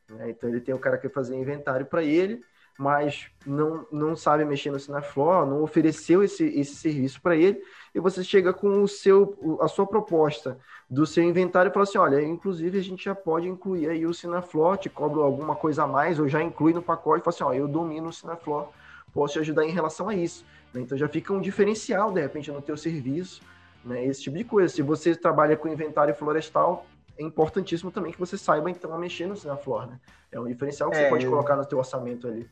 Né? 0.08 0.30
Então 0.30 0.48
ele 0.48 0.60
tem 0.60 0.74
o 0.74 0.78
cara 0.78 0.96
que 0.96 1.08
fazer 1.08 1.36
inventário 1.36 1.84
para 1.84 2.02
ele, 2.02 2.42
mas 2.78 3.26
não, 3.46 3.86
não 3.92 4.16
sabe 4.16 4.44
mexer 4.44 4.70
no 4.70 4.80
Sinaflor, 4.80 5.46
não 5.46 5.62
ofereceu 5.62 6.22
esse, 6.22 6.44
esse 6.44 6.76
serviço 6.76 7.20
para 7.20 7.36
ele, 7.36 7.62
e 7.94 8.00
você 8.00 8.24
chega 8.24 8.52
com 8.52 8.82
o 8.82 8.88
seu, 8.88 9.58
a 9.60 9.68
sua 9.68 9.86
proposta 9.86 10.58
do 10.88 11.06
seu 11.06 11.22
inventário 11.24 11.70
e 11.70 11.72
fala 11.72 11.84
assim, 11.84 11.98
olha, 11.98 12.22
inclusive 12.22 12.78
a 12.78 12.82
gente 12.82 13.04
já 13.04 13.14
pode 13.14 13.48
incluir 13.48 13.88
aí 13.88 14.06
o 14.06 14.14
Sinaflor, 14.14 14.76
te 14.76 14.88
cobra 14.88 15.22
alguma 15.22 15.54
coisa 15.54 15.84
a 15.84 15.86
mais, 15.86 16.18
ou 16.18 16.28
já 16.28 16.42
inclui 16.42 16.72
no 16.72 16.82
pacote, 16.82 17.20
e 17.20 17.24
fala 17.24 17.34
assim, 17.34 17.44
ó, 17.44 17.52
eu 17.52 17.68
domino 17.68 18.08
o 18.08 18.12
Sinaflor, 18.12 18.68
posso 19.12 19.34
te 19.34 19.38
ajudar 19.40 19.64
em 19.64 19.70
relação 19.70 20.08
a 20.08 20.14
isso. 20.14 20.44
Né? 20.72 20.80
Então 20.80 20.96
já 20.96 21.08
fica 21.08 21.32
um 21.32 21.40
diferencial, 21.40 22.10
de 22.10 22.20
repente, 22.20 22.50
no 22.50 22.62
teu 22.62 22.76
serviço, 22.76 23.42
né? 23.84 24.04
esse 24.04 24.22
tipo 24.22 24.36
de 24.36 24.44
coisa. 24.44 24.72
Se 24.72 24.82
você 24.82 25.14
trabalha 25.14 25.56
com 25.56 25.68
inventário 25.68 26.14
florestal, 26.14 26.86
é 27.18 27.22
importantíssimo 27.22 27.90
também 27.90 28.12
que 28.12 28.18
você 28.18 28.38
saiba, 28.38 28.70
então, 28.70 28.92
a 28.92 28.98
mexer 28.98 29.26
no 29.26 29.36
Sinaflor, 29.36 29.86
né? 29.86 30.00
É 30.30 30.40
um 30.40 30.46
diferencial 30.46 30.90
que 30.90 30.96
é, 30.96 31.04
você 31.04 31.10
pode 31.10 31.24
eu... 31.26 31.30
colocar 31.30 31.56
no 31.56 31.64
teu 31.64 31.78
orçamento 31.78 32.26
ali. 32.26 32.48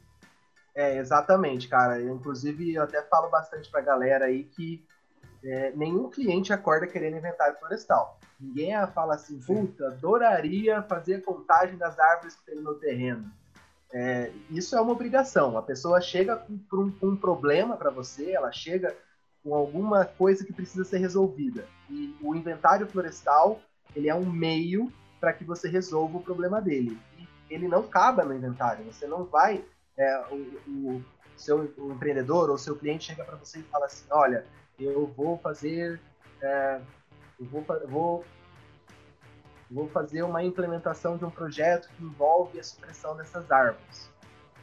É, 0.74 0.96
exatamente, 0.96 1.68
cara. 1.68 2.00
Eu, 2.00 2.14
inclusive, 2.14 2.74
eu 2.74 2.82
até 2.82 3.02
falo 3.02 3.28
bastante 3.28 3.70
pra 3.70 3.80
galera 3.80 4.26
aí 4.26 4.44
que 4.44 4.84
é, 5.42 5.72
nenhum 5.74 6.08
cliente 6.10 6.52
acorda 6.52 6.86
querendo 6.86 7.16
inventário 7.16 7.58
florestal. 7.58 8.18
Ninguém 8.38 8.72
fala 8.88 9.14
assim, 9.14 9.38
puta, 9.40 9.88
adoraria 9.88 10.82
fazer 10.82 11.16
a 11.16 11.22
contagem 11.22 11.76
das 11.76 11.98
árvores 11.98 12.36
que 12.36 12.46
tem 12.46 12.60
no 12.60 12.74
terreno. 12.74 13.30
É, 13.92 14.30
isso 14.50 14.76
é 14.76 14.80
uma 14.80 14.92
obrigação. 14.92 15.58
A 15.58 15.62
pessoa 15.62 16.00
chega 16.00 16.36
com, 16.36 16.54
um, 16.72 16.90
com 16.90 17.06
um 17.08 17.16
problema 17.16 17.76
para 17.76 17.90
você, 17.90 18.32
ela 18.32 18.52
chega 18.52 18.96
com 19.42 19.54
alguma 19.54 20.04
coisa 20.04 20.44
que 20.44 20.52
precisa 20.52 20.84
ser 20.84 20.98
resolvida. 20.98 21.66
E 21.88 22.16
o 22.22 22.34
inventário 22.34 22.86
florestal 22.86 23.60
ele 23.94 24.08
é 24.08 24.14
um 24.14 24.30
meio 24.30 24.92
para 25.18 25.32
que 25.32 25.44
você 25.44 25.68
resolva 25.68 26.18
o 26.18 26.22
problema 26.22 26.60
dele. 26.60 26.98
E 27.18 27.28
ele 27.50 27.66
não 27.66 27.82
cabe 27.82 28.22
no 28.22 28.34
inventário. 28.34 28.84
Você 28.84 29.06
não 29.06 29.24
vai 29.24 29.64
é, 30.00 30.18
o, 30.30 30.34
o, 30.66 31.04
seu 31.36 31.72
o 31.76 31.92
empreendedor 31.92 32.48
ou 32.50 32.56
seu 32.56 32.74
cliente 32.74 33.04
chega 33.04 33.22
para 33.22 33.36
você 33.36 33.60
e 33.60 33.62
fala 33.64 33.84
assim, 33.84 34.06
olha, 34.10 34.46
eu 34.78 35.06
vou 35.06 35.38
fazer, 35.38 36.00
é, 36.40 36.80
eu 37.38 37.46
vou, 37.46 37.64
vou, 37.86 38.24
vou 39.70 39.88
fazer 39.88 40.22
uma 40.22 40.42
implementação 40.42 41.18
de 41.18 41.24
um 41.24 41.30
projeto 41.30 41.90
que 41.96 42.02
envolve 42.02 42.58
a 42.58 42.64
supressão 42.64 43.14
dessas 43.14 43.50
árvores. 43.50 44.10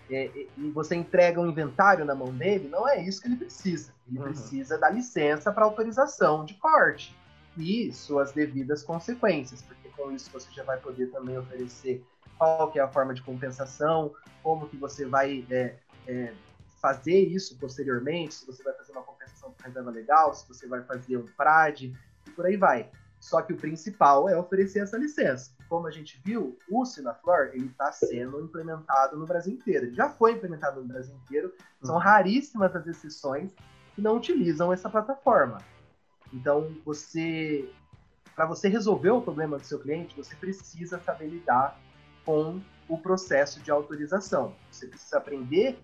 É, 0.09 0.31
e 0.57 0.71
você 0.71 0.95
entrega 0.95 1.39
um 1.39 1.47
inventário 1.47 2.03
na 2.03 2.15
mão 2.15 2.33
dele, 2.33 2.67
não 2.67 2.87
é 2.87 2.99
isso 3.01 3.21
que 3.21 3.27
ele 3.27 3.35
precisa. 3.35 3.93
Ele 4.07 4.19
uhum. 4.19 4.25
precisa 4.25 4.77
da 4.77 4.89
licença 4.89 5.51
para 5.51 5.65
autorização 5.65 6.45
de 6.45 6.55
corte 6.55 7.15
e 7.57 7.91
suas 7.91 8.31
devidas 8.31 8.83
consequências, 8.83 9.61
porque 9.61 9.76
com 9.97 10.11
isso 10.11 10.29
você 10.31 10.49
já 10.51 10.63
vai 10.63 10.79
poder 10.79 11.07
também 11.07 11.37
oferecer 11.37 12.05
qual 12.37 12.71
que 12.71 12.79
é 12.79 12.83
a 12.83 12.87
forma 12.87 13.13
de 13.13 13.21
compensação, 13.23 14.13
como 14.43 14.69
que 14.69 14.77
você 14.77 15.05
vai 15.05 15.45
é, 15.49 15.75
é, 16.07 16.33
fazer 16.79 17.19
isso 17.19 17.57
posteriormente, 17.57 18.35
se 18.35 18.45
você 18.45 18.63
vai 18.63 18.73
fazer 18.73 18.91
uma 18.91 19.01
compensação 19.01 19.51
por 19.51 19.65
reserva 19.65 19.89
legal, 19.89 20.33
se 20.33 20.47
você 20.47 20.67
vai 20.67 20.83
fazer 20.83 21.17
um 21.17 21.25
PRAD, 21.35 21.93
e 22.25 22.29
por 22.29 22.45
aí 22.45 22.55
vai. 22.55 22.89
Só 23.19 23.41
que 23.41 23.53
o 23.53 23.57
principal 23.57 24.29
é 24.29 24.37
oferecer 24.37 24.79
essa 24.79 24.97
licença. 24.97 25.51
Como 25.67 25.87
a 25.87 25.91
gente 25.91 26.21
viu, 26.23 26.57
o 26.69 26.85
Sinaflor 26.85 27.49
ele 27.53 27.65
está 27.65 27.91
sendo 27.91 28.39
implementado 28.41 29.17
no 29.17 29.25
Brasil 29.25 29.53
inteiro. 29.53 29.87
Ele 29.87 29.95
já 29.95 30.09
foi 30.09 30.33
implementado 30.33 30.79
no 30.79 30.87
Brasil 30.87 31.15
inteiro. 31.15 31.51
São 31.81 31.95
uhum. 31.95 32.01
raríssimas 32.01 32.75
as 32.75 32.85
exceções 32.85 33.53
que 33.95 34.01
não 34.01 34.17
utilizam 34.17 34.71
essa 34.71 34.89
plataforma. 34.89 35.57
Então, 36.31 36.75
você, 36.85 37.69
para 38.37 38.45
você 38.45 38.69
resolver 38.69 39.09
o 39.09 39.19
problema 39.19 39.57
do 39.57 39.65
seu 39.65 39.79
cliente, 39.79 40.15
você 40.15 40.35
precisa 40.35 40.99
saber 40.99 41.25
lidar 41.25 41.75
com 42.23 42.61
o 42.87 42.95
processo 42.95 43.59
de 43.61 43.71
autorização. 43.71 44.53
Você 44.71 44.85
precisa 44.85 45.17
aprender 45.17 45.79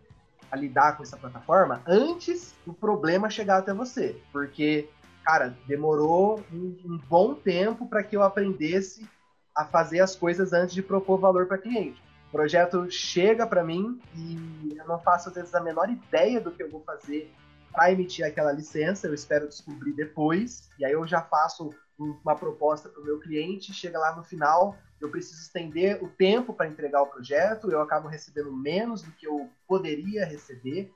a 0.51 0.55
lidar 0.55 0.95
com 0.95 1.01
essa 1.01 1.17
plataforma 1.17 1.81
antes 1.87 2.53
do 2.63 2.71
problema 2.71 3.27
chegar 3.27 3.57
até 3.57 3.73
você, 3.73 4.21
porque 4.31 4.87
cara, 5.25 5.57
demorou 5.65 6.43
um, 6.53 6.77
um 6.85 6.97
bom 7.09 7.33
tempo 7.33 7.87
para 7.87 8.03
que 8.03 8.15
eu 8.15 8.21
aprendesse 8.21 9.09
a 9.55 9.65
fazer 9.65 10.01
as 10.01 10.15
coisas 10.15 10.53
antes 10.53 10.75
de 10.75 10.83
propor 10.83 11.17
valor 11.17 11.47
para 11.47 11.57
cliente. 11.57 11.99
O 12.27 12.31
projeto 12.33 12.87
chega 12.91 13.47
para 13.47 13.63
mim 13.63 13.99
e 14.15 14.75
eu 14.77 14.85
não 14.85 14.99
faço 14.99 15.29
às 15.29 15.35
vezes 15.35 15.55
a 15.55 15.59
menor 15.59 15.89
ideia 15.89 16.39
do 16.39 16.51
que 16.51 16.61
eu 16.61 16.69
vou 16.69 16.81
fazer 16.81 17.33
para 17.73 17.91
emitir 17.91 18.25
aquela 18.25 18.51
licença, 18.51 19.07
eu 19.07 19.13
espero 19.13 19.47
descobrir 19.47 19.93
depois, 19.93 20.69
e 20.79 20.85
aí 20.85 20.91
eu 20.91 21.05
já 21.07 21.21
faço 21.21 21.71
uma 21.97 22.35
proposta 22.35 22.89
para 22.89 23.01
o 23.01 23.05
meu 23.05 23.19
cliente, 23.19 23.73
chega 23.73 23.99
lá 23.99 24.15
no 24.15 24.23
final, 24.23 24.77
eu 25.01 25.09
preciso 25.09 25.41
estender 25.41 26.03
o 26.03 26.07
tempo 26.07 26.53
para 26.53 26.67
entregar 26.67 27.01
o 27.01 27.07
projeto, 27.07 27.69
eu 27.69 27.81
acabo 27.81 28.07
recebendo 28.07 28.51
menos 28.51 29.01
do 29.01 29.11
que 29.11 29.27
eu 29.27 29.49
poderia 29.67 30.25
receber, 30.25 30.91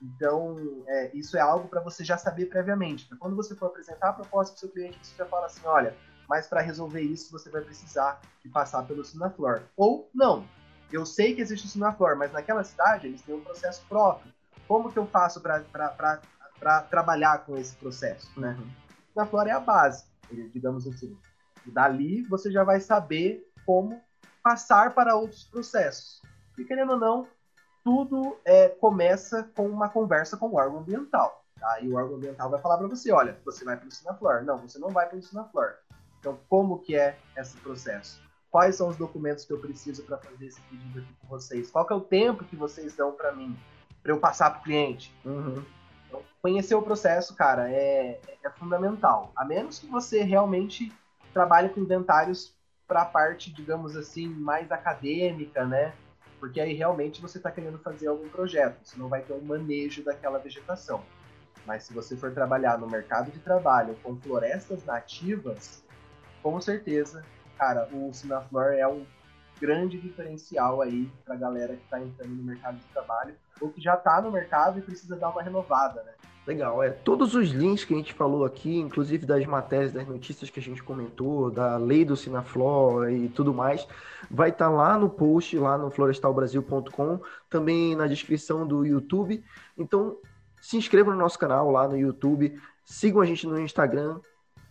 então, 0.00 0.84
é, 0.86 1.10
isso 1.16 1.36
é 1.36 1.40
algo 1.40 1.68
para 1.68 1.80
você 1.80 2.04
já 2.04 2.18
saber 2.18 2.46
previamente. 2.46 3.08
Quando 3.16 3.34
você 3.34 3.54
for 3.54 3.66
apresentar 3.66 4.10
a 4.10 4.12
proposta 4.12 4.52
para 4.52 4.56
o 4.56 4.60
seu 4.60 4.68
cliente, 4.68 4.98
você 5.02 5.16
já 5.16 5.26
fala 5.26 5.46
assim: 5.46 5.64
olha, 5.64 5.96
mas 6.28 6.46
para 6.46 6.60
resolver 6.60 7.00
isso 7.00 7.32
você 7.32 7.48
vai 7.50 7.62
precisar 7.62 8.20
de 8.42 8.48
passar 8.48 8.86
pelo 8.86 9.04
Sinaflor. 9.04 9.62
Ou 9.76 10.10
não. 10.14 10.46
Eu 10.92 11.04
sei 11.04 11.34
que 11.34 11.40
existe 11.40 11.66
o 11.66 11.68
Sinaflor, 11.68 12.16
mas 12.16 12.32
naquela 12.32 12.62
cidade 12.62 13.06
eles 13.06 13.22
têm 13.22 13.34
um 13.34 13.40
processo 13.40 13.84
próprio. 13.88 14.32
Como 14.66 14.92
que 14.92 14.98
eu 14.98 15.06
faço 15.06 15.40
para 15.40 16.82
trabalhar 16.90 17.44
com 17.44 17.56
esse 17.56 17.74
processo? 17.76 18.28
Né? 18.38 18.56
Uhum. 18.58 18.66
O 18.66 19.12
Sinaflor 19.12 19.46
é 19.46 19.52
a 19.52 19.60
base, 19.60 20.04
digamos 20.52 20.86
assim. 20.86 21.16
E 21.66 21.70
dali 21.70 22.22
você 22.22 22.50
já 22.50 22.64
vai 22.64 22.80
saber 22.80 23.46
como 23.64 24.00
passar 24.42 24.94
para 24.94 25.16
outros 25.16 25.44
processos. 25.44 26.22
E 26.56 26.64
querendo 26.64 26.92
ou 26.92 26.98
não, 26.98 27.28
tudo 27.84 28.38
é, 28.44 28.68
começa 28.68 29.44
com 29.54 29.68
uma 29.68 29.88
conversa 29.88 30.36
com 30.36 30.46
o 30.48 30.56
órgão 30.56 30.80
ambiental. 30.80 31.44
Tá? 31.58 31.80
E 31.80 31.88
o 31.88 31.94
órgão 31.94 32.16
ambiental 32.16 32.50
vai 32.50 32.60
falar 32.60 32.78
para 32.78 32.88
você, 32.88 33.12
olha, 33.12 33.38
você 33.44 33.64
vai 33.64 33.76
para 33.76 33.88
o 33.88 33.90
Sinaflor. 33.90 34.44
Não, 34.44 34.58
você 34.58 34.78
não 34.78 34.90
vai 34.90 35.08
para 35.08 35.18
o 35.18 35.22
Sinaflor. 35.22 35.74
Então, 36.18 36.38
como 36.48 36.80
que 36.80 36.96
é 36.96 37.18
esse 37.36 37.56
processo? 37.58 38.20
Quais 38.50 38.76
são 38.76 38.88
os 38.88 38.96
documentos 38.96 39.44
que 39.44 39.52
eu 39.52 39.60
preciso 39.60 40.02
para 40.04 40.18
fazer 40.18 40.46
esse 40.46 40.60
pedido 40.62 40.98
aqui 40.98 41.14
com 41.20 41.28
vocês? 41.28 41.70
Qual 41.70 41.86
é 41.88 41.94
o 41.94 42.00
tempo 42.00 42.44
que 42.44 42.56
vocês 42.56 42.94
dão 42.94 43.12
para 43.12 43.32
mim, 43.32 43.56
para 44.06 44.14
eu 44.14 44.20
passar 44.20 44.50
para 44.50 44.60
o 44.60 44.62
cliente? 44.62 45.12
Uhum. 45.24 45.64
Então, 46.06 46.22
conhecer 46.40 46.76
o 46.76 46.82
processo, 46.82 47.34
cara, 47.34 47.68
é, 47.68 48.20
é 48.42 48.50
fundamental. 48.50 49.32
A 49.34 49.44
menos 49.44 49.80
que 49.80 49.86
você 49.86 50.22
realmente 50.22 50.92
trabalhe 51.34 51.70
com 51.70 51.80
inventários 51.80 52.54
para 52.86 53.02
a 53.02 53.04
parte, 53.04 53.52
digamos 53.52 53.96
assim, 53.96 54.28
mais 54.28 54.70
acadêmica, 54.70 55.64
né? 55.64 55.92
porque 56.38 56.60
aí 56.60 56.74
realmente 56.74 57.20
você 57.20 57.38
está 57.38 57.50
querendo 57.50 57.78
fazer 57.78 58.08
algum 58.08 58.28
projeto, 58.28 58.78
você 58.84 58.96
não 58.98 59.08
vai 59.08 59.22
ter 59.22 59.32
um 59.32 59.40
manejo 59.40 60.04
daquela 60.04 60.38
vegetação. 60.38 61.02
Mas 61.66 61.84
se 61.84 61.92
você 61.92 62.16
for 62.16 62.32
trabalhar 62.32 62.78
no 62.78 62.86
mercado 62.86 63.30
de 63.30 63.40
trabalho 63.40 63.96
com 64.02 64.16
florestas 64.16 64.84
nativas, 64.84 65.82
com 66.42 66.60
certeza, 66.60 67.24
cara, 67.58 67.88
o 67.92 68.12
Sinaflor 68.12 68.74
é 68.74 68.86
um 68.86 69.04
grande 69.60 69.98
diferencial 69.98 70.80
aí 70.82 71.10
para 71.24 71.34
a 71.34 71.38
galera 71.38 71.74
que 71.74 71.84
está 71.84 72.00
entrando 72.00 72.34
no 72.34 72.42
mercado 72.42 72.76
de 72.76 72.84
trabalho 72.86 73.34
ou 73.60 73.70
que 73.70 73.80
já 73.80 73.94
está 73.94 74.20
no 74.20 74.30
mercado 74.30 74.78
e 74.78 74.82
precisa 74.82 75.16
dar 75.16 75.30
uma 75.30 75.42
renovada, 75.42 76.02
né? 76.02 76.12
Legal, 76.46 76.80
é. 76.80 76.90
Todos 76.90 77.34
os 77.34 77.48
links 77.50 77.84
que 77.84 77.92
a 77.92 77.96
gente 77.96 78.14
falou 78.14 78.44
aqui, 78.44 78.78
inclusive 78.78 79.26
das 79.26 79.44
matérias, 79.46 79.92
das 79.92 80.06
notícias 80.06 80.48
que 80.48 80.60
a 80.60 80.62
gente 80.62 80.80
comentou, 80.80 81.50
da 81.50 81.76
lei 81.76 82.04
do 82.04 82.16
Sinaflor 82.16 83.10
e 83.10 83.28
tudo 83.28 83.52
mais, 83.52 83.86
vai 84.30 84.50
estar 84.50 84.66
tá 84.66 84.70
lá 84.70 84.96
no 84.96 85.10
post, 85.10 85.58
lá 85.58 85.76
no 85.76 85.90
florestalbrasil.com, 85.90 87.20
também 87.50 87.96
na 87.96 88.06
descrição 88.06 88.64
do 88.64 88.86
YouTube. 88.86 89.42
Então, 89.76 90.16
se 90.60 90.76
inscreva 90.76 91.10
no 91.10 91.16
nosso 91.16 91.36
canal 91.36 91.68
lá 91.70 91.88
no 91.88 91.98
YouTube, 91.98 92.56
sigam 92.84 93.20
a 93.20 93.26
gente 93.26 93.44
no 93.44 93.60
Instagram, 93.60 94.20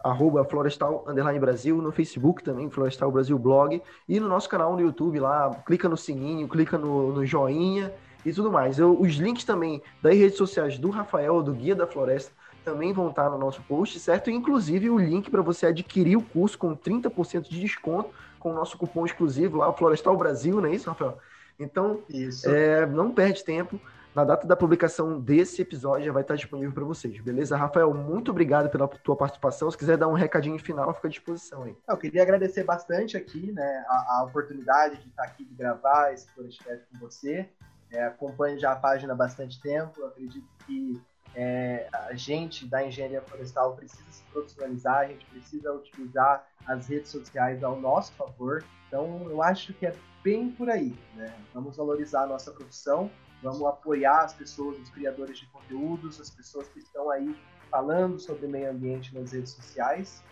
arroba 0.05 0.45
Florestal 0.45 1.03
Underline 1.07 1.39
Brasil, 1.39 1.81
no 1.81 1.91
Facebook 1.91 2.43
também, 2.43 2.69
Florestal 2.69 3.11
Brasil 3.11 3.37
Blog, 3.39 3.81
e 4.07 4.19
no 4.19 4.27
nosso 4.29 4.47
canal 4.47 4.73
no 4.73 4.81
YouTube 4.81 5.19
lá, 5.19 5.49
clica 5.65 5.89
no 5.89 5.97
sininho, 5.97 6.47
clica 6.47 6.77
no, 6.77 7.11
no 7.11 7.25
joinha 7.25 7.91
e 8.23 8.31
tudo 8.31 8.51
mais. 8.51 8.77
Eu, 8.77 8.99
os 9.01 9.15
links 9.15 9.43
também 9.43 9.81
das 10.03 10.15
redes 10.15 10.37
sociais 10.37 10.77
do 10.77 10.91
Rafael, 10.91 11.41
do 11.41 11.51
Guia 11.53 11.73
da 11.73 11.87
Floresta, 11.87 12.31
também 12.63 12.93
vão 12.93 13.09
estar 13.09 13.31
no 13.31 13.37
nosso 13.39 13.63
post, 13.63 13.99
certo? 13.99 14.29
Inclusive 14.29 14.91
o 14.91 14.99
link 14.99 15.31
para 15.31 15.41
você 15.41 15.67
adquirir 15.67 16.17
o 16.17 16.21
curso 16.21 16.57
com 16.57 16.75
30% 16.75 17.49
de 17.49 17.59
desconto 17.59 18.09
com 18.39 18.51
o 18.51 18.53
nosso 18.53 18.77
cupom 18.77 19.07
exclusivo 19.07 19.57
lá, 19.57 19.69
o 19.69 19.73
Florestal 19.73 20.15
Brasil, 20.15 20.61
não 20.61 20.69
é 20.69 20.75
isso, 20.75 20.87
Rafael? 20.87 21.17
Então, 21.59 22.01
isso. 22.07 22.47
É, 22.47 22.85
não 22.85 23.09
perde 23.09 23.43
tempo. 23.43 23.79
Na 24.15 24.23
data 24.23 24.47
da 24.47 24.55
publicação 24.55 25.19
desse 25.19 25.61
episódio 25.61 26.05
já 26.05 26.13
vai 26.13 26.21
estar 26.21 26.35
disponível 26.35 26.71
para 26.71 26.85
vocês, 26.85 27.19
beleza? 27.19 27.57
Rafael, 27.57 27.93
muito 27.93 28.31
obrigado 28.31 28.69
pela 28.69 28.87
tua 28.87 29.13
participação. 29.13 29.69
Se 29.69 29.77
quiser 29.77 29.97
dar 29.97 30.07
um 30.07 30.13
recadinho 30.13 30.57
final, 30.57 30.93
fica 30.93 31.09
à 31.09 31.11
disposição 31.11 31.63
aí. 31.63 31.75
Eu 31.85 31.97
queria 31.97 32.21
agradecer 32.21 32.63
bastante 32.63 33.17
aqui, 33.17 33.51
né, 33.51 33.85
a, 33.89 34.19
a 34.19 34.23
oportunidade 34.23 35.01
de 35.01 35.09
estar 35.09 35.23
aqui 35.23 35.43
de 35.43 35.53
gravar 35.53 36.13
esse 36.13 36.33
podcast 36.33 36.85
com 36.89 36.97
você. 36.97 37.49
É, 37.91 38.05
acompanho 38.05 38.57
já 38.57 38.71
a 38.71 38.77
página 38.77 39.11
há 39.11 39.15
bastante 39.17 39.59
tempo. 39.59 40.05
Acredito 40.05 40.47
que 40.65 41.01
é, 41.35 41.89
a 41.91 42.13
gente 42.13 42.65
da 42.65 42.87
engenharia 42.87 43.21
florestal 43.21 43.75
precisa 43.75 44.09
se 44.09 44.23
profissionalizar, 44.31 44.99
a 44.99 45.07
gente 45.07 45.25
precisa 45.25 45.73
utilizar 45.73 46.47
as 46.65 46.87
redes 46.87 47.11
sociais 47.11 47.65
ao 47.65 47.77
nosso 47.81 48.13
favor. 48.13 48.63
Então, 48.87 49.27
eu 49.29 49.43
acho 49.43 49.73
que 49.73 49.85
é 49.85 49.93
bem 50.23 50.49
por 50.51 50.69
aí. 50.69 50.97
Né? 51.15 51.33
Vamos 51.53 51.75
valorizar 51.75 52.23
a 52.23 52.27
nossa 52.27 52.49
profissão, 52.51 53.11
vamos 53.45 53.63
apoiar 53.63 54.23
as 54.23 54.33
pessoas, 54.33 54.79
os 54.79 54.89
criadores 54.89 55.37
de 55.37 55.45
conteúdos, 55.47 56.19
as 56.19 56.31
pessoas 56.31 56.67
que 56.69 56.79
estão 56.79 57.11
aí 57.11 57.37
falando 57.69 58.19
sobre 58.19 58.47
meio 58.47 58.71
ambiente 58.71 59.13
nas 59.13 59.31
redes 59.31 59.51
sociais, 59.51 60.23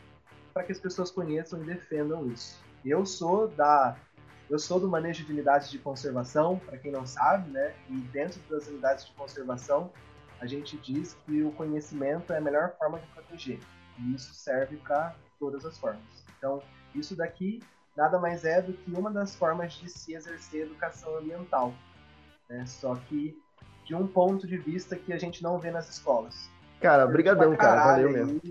para 0.52 0.64
que 0.64 0.72
as 0.72 0.80
pessoas 0.80 1.12
conheçam 1.12 1.62
e 1.62 1.66
defendam 1.66 2.26
isso. 2.28 2.60
Eu 2.84 3.06
sou 3.06 3.48
da 3.48 3.96
eu 4.50 4.60
sou 4.60 4.80
do 4.80 4.90
manejo 4.90 5.24
de 5.26 5.32
unidades 5.32 5.72
de 5.72 5.80
conservação, 5.80 6.60
para 6.60 6.78
quem 6.78 6.92
não 6.92 7.06
sabe, 7.06 7.50
né? 7.50 7.74
E 7.90 7.96
dentro 8.12 8.42
das 8.50 8.68
unidades 8.68 9.06
de 9.06 9.14
conservação, 9.14 9.92
a 10.40 10.46
gente 10.46 10.78
diz 10.78 11.16
que 11.26 11.42
o 11.44 11.52
conhecimento 11.52 12.34
é 12.34 12.38
a 12.38 12.42
melhor 12.42 12.76
forma 12.78 13.00
de 13.00 13.08
proteger. 13.08 13.60
E 13.98 14.14
isso 14.14 14.34
serve 14.34 14.76
para 14.78 15.16
todas 15.40 15.66
as 15.66 15.78
formas. 15.78 16.04
Então, 16.38 16.62
isso 16.94 17.16
daqui 17.16 17.64
nada 17.96 18.20
mais 18.20 18.44
é 18.44 18.62
do 18.62 18.74
que 18.74 18.92
uma 18.92 19.10
das 19.10 19.34
formas 19.36 19.74
de 19.74 19.90
se 19.90 20.14
exercer 20.14 20.64
educação 20.64 21.18
ambiental. 21.18 21.74
Né? 22.54 22.66
Só 22.68 22.96
que 22.96 23.36
de 23.84 23.96
um 23.96 24.08
ponto 24.08 24.46
de 24.46 24.58
vista 24.58 24.96
que 24.96 25.12
a 25.12 25.18
gente 25.18 25.42
não 25.42 25.58
vê 25.60 25.72
nas 25.72 25.90
escolas. 25.90 26.50
Cara, 26.80 27.08
brigadão, 27.08 27.56
cara. 27.56 27.84
Valeu 27.84 28.12
mesmo. 28.12 28.42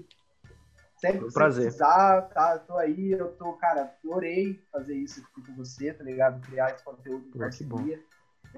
Sempre 0.96 1.26
que 1.26 1.32
prazer. 1.32 1.64
precisar, 1.64 2.22
tá, 2.28 2.58
tô 2.58 2.76
aí, 2.76 3.10
eu 3.10 3.32
tô, 3.32 3.54
cara, 3.54 3.92
adorei 4.04 4.62
fazer 4.70 4.94
isso 4.94 5.20
aqui 5.20 5.44
com 5.46 5.54
você, 5.56 5.92
tá 5.92 6.04
ligado? 6.04 6.40
Criar 6.46 6.70
esse 6.70 6.84
conteúdo 6.84 7.26
em 7.26 7.38
parceria. 7.38 8.00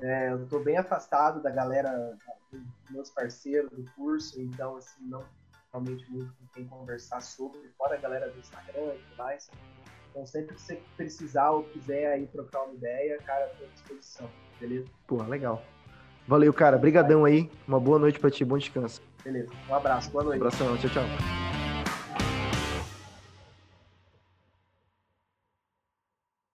É, 0.02 0.32
eu 0.32 0.46
tô 0.46 0.60
bem 0.60 0.76
afastado 0.76 1.40
da 1.40 1.50
galera, 1.50 2.18
dos 2.52 2.62
meus 2.90 3.10
parceiros 3.10 3.70
do 3.70 3.90
curso, 3.92 4.40
então, 4.42 4.76
assim, 4.76 5.06
não 5.06 5.24
realmente 5.72 6.10
muito 6.10 6.32
com 6.34 6.46
quem 6.48 6.66
conversar 6.66 7.20
sobre, 7.22 7.60
fora 7.78 7.94
a 7.94 8.00
galera 8.00 8.30
do 8.30 8.38
Instagram 8.38 8.94
e 8.94 8.98
tudo 8.98 9.16
mais. 9.16 9.50
Então, 10.10 10.26
sempre 10.26 10.54
que 10.54 10.60
você 10.60 10.82
precisar 10.96 11.50
ou 11.50 11.64
quiser 11.64 12.12
aí 12.12 12.26
trocar 12.26 12.64
uma 12.64 12.74
ideia, 12.74 13.16
cara, 13.22 13.48
tô 13.58 13.64
à 13.64 13.68
disposição, 13.68 14.30
beleza? 14.60 14.86
Pô, 15.06 15.22
legal. 15.22 15.62
Valeu, 16.26 16.52
cara. 16.52 16.78
Brigadão 16.78 17.24
aí. 17.24 17.50
Uma 17.66 17.78
boa 17.78 17.98
noite 17.98 18.18
pra 18.18 18.30
ti, 18.30 18.44
bom 18.44 18.58
descanso. 18.58 19.02
Beleza. 19.24 19.50
Um 19.68 19.74
abraço, 19.74 20.10
boa 20.10 20.24
noite. 20.24 20.42
Um 20.42 20.46
abração, 20.46 20.76
tchau, 20.78 20.90
tchau. 20.90 21.53